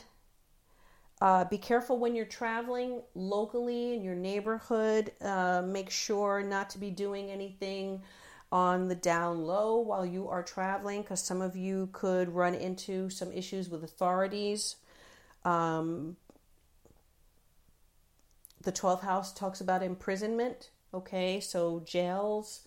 uh, 1.21 1.43
be 1.45 1.57
careful 1.57 1.99
when 1.99 2.15
you're 2.15 2.25
traveling 2.25 3.01
locally 3.13 3.93
in 3.93 4.01
your 4.01 4.15
neighborhood. 4.15 5.11
Uh, 5.21 5.61
make 5.65 5.89
sure 5.89 6.41
not 6.41 6.69
to 6.71 6.77
be 6.77 6.89
doing 6.89 7.29
anything 7.29 8.01
on 8.51 8.87
the 8.87 8.95
down 8.95 9.43
low 9.43 9.77
while 9.77 10.05
you 10.05 10.27
are 10.27 10.41
traveling 10.41 11.01
because 11.01 11.21
some 11.21 11.41
of 11.41 11.55
you 11.55 11.89
could 11.91 12.29
run 12.29 12.55
into 12.55 13.09
some 13.09 13.31
issues 13.31 13.69
with 13.69 13.83
authorities. 13.83 14.77
Um, 15.45 16.15
the 18.69 18.79
12th 18.79 19.01
house 19.01 19.33
talks 19.33 19.61
about 19.61 19.81
imprisonment. 19.81 20.69
Okay, 20.93 21.39
so 21.39 21.81
jails, 21.87 22.61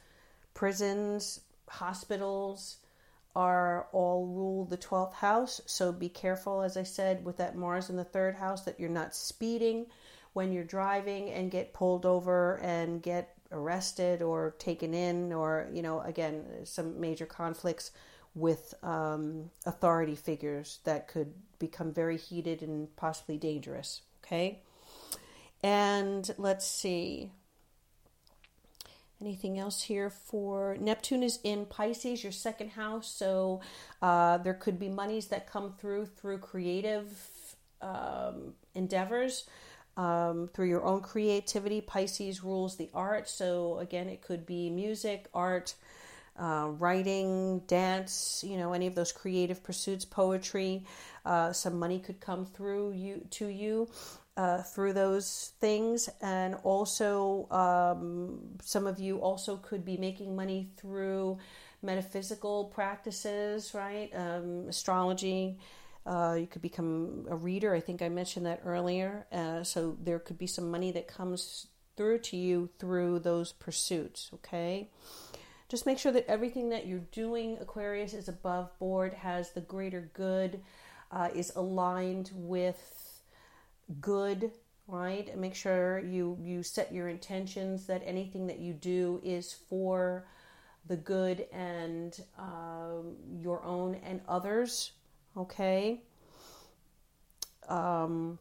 prisons, 0.53 1.43
hospitals 1.69 2.79
are 3.37 3.87
all 3.93 4.27
ruled 4.27 4.71
the 4.71 4.77
12th 4.77 5.13
house. 5.13 5.61
So 5.67 5.93
be 5.93 6.09
careful, 6.09 6.63
as 6.63 6.77
I 6.77 6.83
said, 6.83 7.25
with 7.25 7.37
that 7.37 7.55
Mars 7.55 7.89
in 7.89 7.97
the 7.97 8.03
third 8.03 8.35
house 8.35 8.63
that 8.65 8.81
you're 8.81 8.89
not 8.89 9.15
speeding 9.15 9.87
when 10.33 10.53
you're 10.53 10.65
driving 10.65 11.31
and 11.31 11.53
get 11.53 11.73
pulled 11.73 12.05
over 12.05 12.57
and 12.57 13.01
get 13.01 13.37
arrested 13.53 14.23
or 14.23 14.57
taken 14.59 14.95
in, 14.95 15.33
or, 15.33 15.69
you 15.73 15.83
know, 15.83 16.01
again, 16.01 16.45
some 16.65 17.01
major 17.01 17.27
conflicts 17.27 17.93
with 18.35 18.75
um, 18.83 19.51
authority 19.67 20.17
figures 20.17 20.81
that 20.83 21.07
could 21.07 21.33
become 21.61 21.93
very 21.93 22.17
heated 22.17 22.61
and 22.61 22.95
possibly 22.97 23.39
dangerous. 23.39 24.03
Okay. 24.25 24.63
And 25.63 26.29
let's 26.39 26.67
see. 26.67 27.31
Anything 29.21 29.57
else 29.57 29.83
here 29.83 30.11
for 30.11 30.77
Neptune 30.81 31.23
is 31.23 31.39
in 31.45 31.67
Pisces, 31.67 32.25
your 32.25 32.33
second 32.33 32.71
house, 32.71 33.07
so 33.07 33.61
uh, 34.01 34.39
there 34.39 34.55
could 34.55 34.81
be 34.81 34.89
monies 34.89 35.29
that 35.29 35.49
come 35.49 35.75
through 35.79 36.07
through 36.07 36.39
creative 36.39 37.07
um, 37.81 38.55
endeavors, 38.75 39.47
um, 39.97 40.51
through 40.53 40.67
your 40.67 40.85
own 40.85 41.03
creativity. 41.03 41.81
Pisces 41.81 42.43
rules 42.43 42.77
the 42.77 42.91
art, 42.93 43.29
so 43.29 43.79
again, 43.79 44.09
it 44.09 44.23
could 44.23 44.45
be 44.45 44.69
music, 44.71 45.29
art, 45.33 45.77
uh, 46.37 46.71
writing, 46.79 47.61
dance, 47.69 48.43
you 48.45 48.57
know, 48.57 48.73
any 48.73 48.89
of 48.89 48.97
those 48.97 49.13
creative 49.13 49.63
pursuits, 49.63 50.05
poetry. 50.05 50.85
Uh, 51.25 51.53
some 51.53 51.79
money 51.79 52.01
could 52.01 52.19
come 52.19 52.45
through 52.45 52.91
you 52.91 53.25
to 53.31 53.47
you 53.47 53.89
uh, 54.37 54.63
through 54.63 54.93
those 54.95 55.53
things, 55.61 56.09
and 56.21 56.55
also 56.63 57.49
um, 57.51 58.39
some 58.63 58.87
of 58.87 58.99
you 58.99 59.19
also 59.19 59.57
could 59.57 59.85
be 59.85 59.97
making 59.97 60.35
money 60.35 60.71
through 60.77 61.39
metaphysical 61.83 62.67
practices, 62.67 63.75
right? 63.75 64.11
Um, 64.15 64.67
astrology. 64.69 65.59
Uh, 66.05 66.37
you 66.39 66.47
could 66.47 66.63
become 66.63 67.27
a 67.29 67.37
reader. 67.37 67.75
I 67.75 67.81
think 67.81 68.03
I 68.03 68.09
mentioned 68.09 68.47
that 68.47 68.63
earlier. 68.65 69.27
Uh, 69.31 69.63
so 69.63 69.97
there 70.03 70.19
could 70.19 70.39
be 70.39 70.47
some 70.47 70.71
money 70.71 70.91
that 70.93 71.07
comes 71.07 71.69
through 71.97 72.19
to 72.19 72.37
you 72.37 72.71
through 72.79 73.21
those 73.21 73.53
pursuits. 73.53 74.31
Okay. 74.35 74.89
Just 75.69 75.87
make 75.87 75.99
sure 75.99 76.13
that 76.13 76.27
everything 76.27 76.71
that 76.71 76.87
you're 76.87 76.99
doing, 77.13 77.57
Aquarius, 77.61 78.15
is 78.15 78.29
above 78.29 78.77
board, 78.79 79.15
has 79.15 79.53
the 79.53 79.61
greater 79.61 80.11
good, 80.13 80.61
uh, 81.11 81.29
is 81.35 81.53
aligned 81.57 82.31
with 82.35 83.12
good 84.01 84.53
right? 84.89 85.29
And 85.31 85.41
make 85.41 85.55
sure 85.55 86.01
you 86.01 86.37
you 86.41 86.63
set 86.63 86.93
your 86.93 87.09
intentions 87.09 87.87
that 87.87 88.03
anything 88.05 88.47
that 88.49 88.59
you 88.59 88.73
do 88.73 89.21
is 89.23 89.53
for 89.53 90.27
the 90.87 90.97
good 90.97 91.47
and 91.53 92.19
um, 92.39 93.15
your 93.41 93.63
own 93.63 93.95
and 94.05 94.21
others 94.29 94.93
okay? 95.37 96.03
Um, 97.69 98.39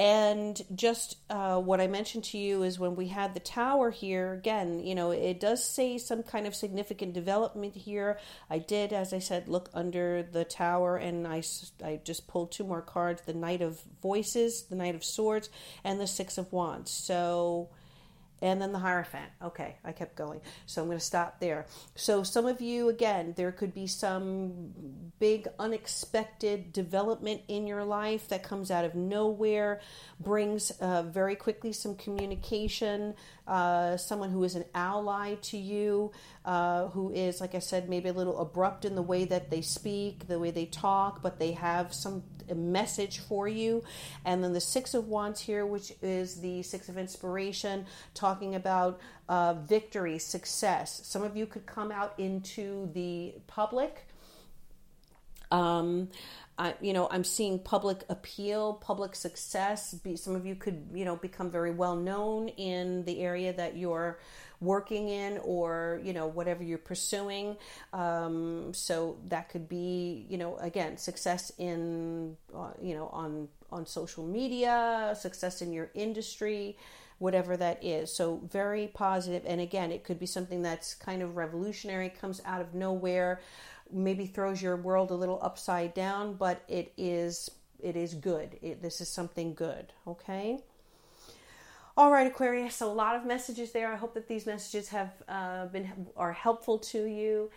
and 0.00 0.58
just 0.74 1.18
uh, 1.28 1.60
what 1.60 1.78
I 1.78 1.86
mentioned 1.86 2.24
to 2.24 2.38
you 2.38 2.62
is 2.62 2.78
when 2.78 2.96
we 2.96 3.08
had 3.08 3.34
the 3.34 3.40
tower 3.40 3.90
here, 3.90 4.32
again, 4.32 4.80
you 4.80 4.94
know, 4.94 5.10
it 5.10 5.40
does 5.40 5.62
say 5.62 5.98
some 5.98 6.22
kind 6.22 6.46
of 6.46 6.54
significant 6.54 7.12
development 7.12 7.76
here. 7.76 8.18
I 8.48 8.60
did, 8.60 8.94
as 8.94 9.12
I 9.12 9.18
said, 9.18 9.46
look 9.46 9.68
under 9.74 10.22
the 10.22 10.46
tower 10.46 10.96
and 10.96 11.28
I, 11.28 11.42
I 11.84 12.00
just 12.02 12.26
pulled 12.28 12.50
two 12.50 12.64
more 12.64 12.80
cards 12.80 13.20
the 13.26 13.34
Knight 13.34 13.60
of 13.60 13.82
Voices, 14.00 14.62
the 14.62 14.74
Knight 14.74 14.94
of 14.94 15.04
Swords, 15.04 15.50
and 15.84 16.00
the 16.00 16.06
Six 16.06 16.38
of 16.38 16.50
Wands. 16.50 16.90
So 16.90 17.68
and 18.42 18.60
then 18.60 18.72
the 18.72 18.78
Hierophant. 18.78 19.30
Okay, 19.42 19.76
I 19.84 19.92
kept 19.92 20.16
going. 20.16 20.40
So 20.66 20.82
I'm 20.82 20.88
going 20.88 20.98
to 20.98 21.04
stop 21.04 21.40
there. 21.40 21.66
So, 21.94 22.22
some 22.22 22.46
of 22.46 22.60
you, 22.60 22.88
again, 22.88 23.34
there 23.36 23.52
could 23.52 23.74
be 23.74 23.86
some 23.86 24.72
big 25.18 25.48
unexpected 25.58 26.72
development 26.72 27.42
in 27.48 27.66
your 27.66 27.84
life 27.84 28.28
that 28.28 28.42
comes 28.42 28.70
out 28.70 28.84
of 28.84 28.94
nowhere, 28.94 29.80
brings 30.18 30.70
uh, 30.72 31.02
very 31.02 31.36
quickly 31.36 31.72
some 31.72 31.94
communication, 31.94 33.14
uh, 33.50 33.96
someone 33.96 34.30
who 34.30 34.44
is 34.44 34.54
an 34.54 34.64
ally 34.76 35.34
to 35.42 35.58
you, 35.58 36.12
uh, 36.44 36.86
who 36.88 37.10
is, 37.10 37.40
like 37.40 37.56
I 37.56 37.58
said, 37.58 37.88
maybe 37.88 38.08
a 38.08 38.12
little 38.12 38.38
abrupt 38.38 38.84
in 38.84 38.94
the 38.94 39.02
way 39.02 39.24
that 39.24 39.50
they 39.50 39.60
speak, 39.60 40.28
the 40.28 40.38
way 40.38 40.52
they 40.52 40.66
talk, 40.66 41.20
but 41.20 41.40
they 41.40 41.52
have 41.52 41.92
some 41.92 42.22
message 42.54 43.18
for 43.18 43.48
you. 43.48 43.82
And 44.24 44.42
then 44.42 44.52
the 44.52 44.60
Six 44.60 44.94
of 44.94 45.08
Wands 45.08 45.40
here, 45.40 45.66
which 45.66 45.92
is 46.00 46.40
the 46.40 46.62
Six 46.62 46.88
of 46.88 46.96
Inspiration, 46.96 47.86
talking 48.14 48.54
about 48.54 49.00
uh, 49.28 49.54
victory, 49.54 50.20
success. 50.20 51.00
Some 51.04 51.22
of 51.24 51.36
you 51.36 51.44
could 51.44 51.66
come 51.66 51.90
out 51.90 52.14
into 52.18 52.88
the 52.94 53.34
public. 53.48 54.06
Um, 55.50 56.08
I, 56.60 56.74
you 56.82 56.92
know, 56.92 57.08
I'm 57.10 57.24
seeing 57.24 57.58
public 57.58 58.04
appeal, 58.10 58.74
public 58.74 59.16
success. 59.16 59.94
Be, 59.94 60.14
some 60.14 60.36
of 60.36 60.44
you 60.44 60.54
could, 60.54 60.90
you 60.92 61.06
know, 61.06 61.16
become 61.16 61.50
very 61.50 61.70
well 61.70 61.96
known 61.96 62.48
in 62.48 63.02
the 63.06 63.20
area 63.22 63.54
that 63.54 63.78
you're 63.78 64.18
working 64.60 65.08
in 65.08 65.38
or 65.38 66.02
you 66.04 66.12
know 66.12 66.26
whatever 66.26 66.62
you're 66.62 66.76
pursuing. 66.76 67.56
Um, 67.94 68.74
so 68.74 69.16
that 69.28 69.48
could 69.48 69.70
be 69.70 70.26
you 70.28 70.36
know 70.36 70.58
again 70.58 70.98
success 70.98 71.50
in 71.56 72.36
uh, 72.54 72.72
you 72.82 72.94
know 72.94 73.08
on 73.08 73.48
on 73.72 73.86
social 73.86 74.26
media 74.26 75.14
success 75.18 75.62
in 75.62 75.72
your 75.72 75.90
industry 75.94 76.76
whatever 77.20 77.54
that 77.54 77.84
is. 77.84 78.10
So 78.12 78.40
very 78.50 78.88
positive. 78.88 79.44
And 79.46 79.62
again 79.62 79.92
it 79.92 80.04
could 80.04 80.18
be 80.18 80.26
something 80.26 80.60
that's 80.60 80.94
kind 80.94 81.22
of 81.22 81.36
revolutionary 81.36 82.10
comes 82.10 82.42
out 82.44 82.60
of 82.60 82.74
nowhere 82.74 83.40
maybe 83.92 84.26
throws 84.26 84.60
your 84.62 84.76
world 84.76 85.10
a 85.10 85.14
little 85.14 85.38
upside 85.42 85.94
down 85.94 86.34
but 86.34 86.62
it 86.68 86.92
is 86.96 87.50
it 87.82 87.96
is 87.96 88.14
good 88.14 88.58
it, 88.62 88.82
this 88.82 89.00
is 89.00 89.08
something 89.08 89.54
good 89.54 89.92
okay 90.06 90.58
all 91.96 92.10
right, 92.10 92.26
Aquarius. 92.26 92.80
A 92.80 92.86
lot 92.86 93.14
of 93.14 93.26
messages 93.26 93.72
there. 93.72 93.92
I 93.92 93.96
hope 93.96 94.14
that 94.14 94.26
these 94.26 94.46
messages 94.46 94.88
have 94.88 95.10
uh, 95.28 95.66
been 95.66 96.06
are 96.16 96.32
helpful 96.32 96.78
to 96.78 97.04
you. 97.04 97.50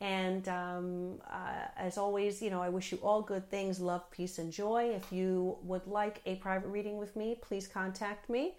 And 0.00 0.48
um, 0.48 1.20
uh, 1.30 1.66
as 1.76 1.98
always, 1.98 2.40
you 2.40 2.48
know, 2.48 2.62
I 2.62 2.70
wish 2.70 2.92
you 2.92 2.98
all 3.02 3.20
good 3.20 3.50
things, 3.50 3.78
love, 3.78 4.10
peace, 4.10 4.38
and 4.38 4.50
joy. 4.50 4.92
If 4.94 5.12
you 5.12 5.58
would 5.64 5.86
like 5.86 6.22
a 6.24 6.36
private 6.36 6.68
reading 6.68 6.96
with 6.96 7.14
me, 7.16 7.36
please 7.42 7.68
contact 7.68 8.30
me. 8.30 8.54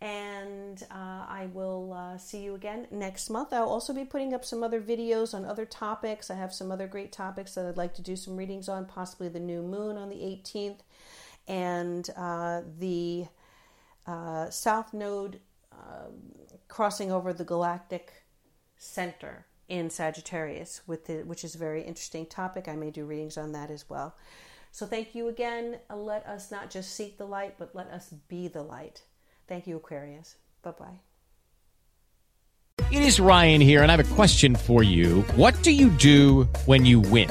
And 0.00 0.82
uh, 0.90 1.24
I 1.28 1.48
will 1.52 1.92
uh, 1.92 2.18
see 2.18 2.42
you 2.42 2.54
again 2.54 2.86
next 2.90 3.30
month. 3.30 3.52
I'll 3.52 3.68
also 3.68 3.94
be 3.94 4.04
putting 4.04 4.34
up 4.34 4.44
some 4.44 4.62
other 4.62 4.80
videos 4.80 5.32
on 5.32 5.44
other 5.44 5.64
topics. 5.64 6.30
I 6.30 6.34
have 6.34 6.52
some 6.52 6.70
other 6.70 6.86
great 6.86 7.12
topics 7.12 7.54
that 7.54 7.64
I'd 7.66 7.78
like 7.78 7.94
to 7.94 8.02
do 8.02 8.14
some 8.14 8.36
readings 8.36 8.68
on, 8.68 8.84
possibly 8.84 9.28
the 9.28 9.40
new 9.40 9.62
moon 9.62 9.96
on 9.96 10.10
the 10.10 10.16
18th 10.16 10.80
and 11.48 12.08
uh, 12.16 12.62
the 12.78 13.26
uh, 14.06 14.50
South 14.50 14.92
Node 14.92 15.40
uh, 15.72 16.08
crossing 16.68 17.12
over 17.12 17.32
the 17.32 17.44
galactic 17.44 18.12
center 18.76 19.46
in 19.68 19.90
Sagittarius, 19.90 20.82
with 20.86 21.06
the, 21.06 21.22
which 21.22 21.44
is 21.44 21.54
a 21.54 21.58
very 21.58 21.82
interesting 21.82 22.26
topic. 22.26 22.68
I 22.68 22.76
may 22.76 22.90
do 22.90 23.04
readings 23.04 23.36
on 23.36 23.52
that 23.52 23.70
as 23.70 23.88
well. 23.88 24.14
So 24.70 24.86
thank 24.86 25.14
you 25.14 25.28
again. 25.28 25.78
Let 25.92 26.26
us 26.26 26.50
not 26.50 26.70
just 26.70 26.94
seek 26.94 27.18
the 27.18 27.24
light, 27.24 27.54
but 27.58 27.74
let 27.74 27.88
us 27.88 28.12
be 28.28 28.48
the 28.48 28.62
light. 28.62 29.02
Thank 29.48 29.66
you, 29.66 29.76
Aquarius. 29.76 30.36
Bye 30.62 30.72
bye. 30.72 31.00
It 32.92 33.02
is 33.02 33.18
Ryan 33.18 33.60
here, 33.60 33.82
and 33.82 33.90
I 33.90 33.96
have 33.96 34.12
a 34.12 34.14
question 34.14 34.54
for 34.54 34.82
you. 34.82 35.22
What 35.34 35.60
do 35.62 35.72
you 35.72 35.88
do 35.90 36.44
when 36.66 36.84
you 36.84 37.00
win? 37.00 37.30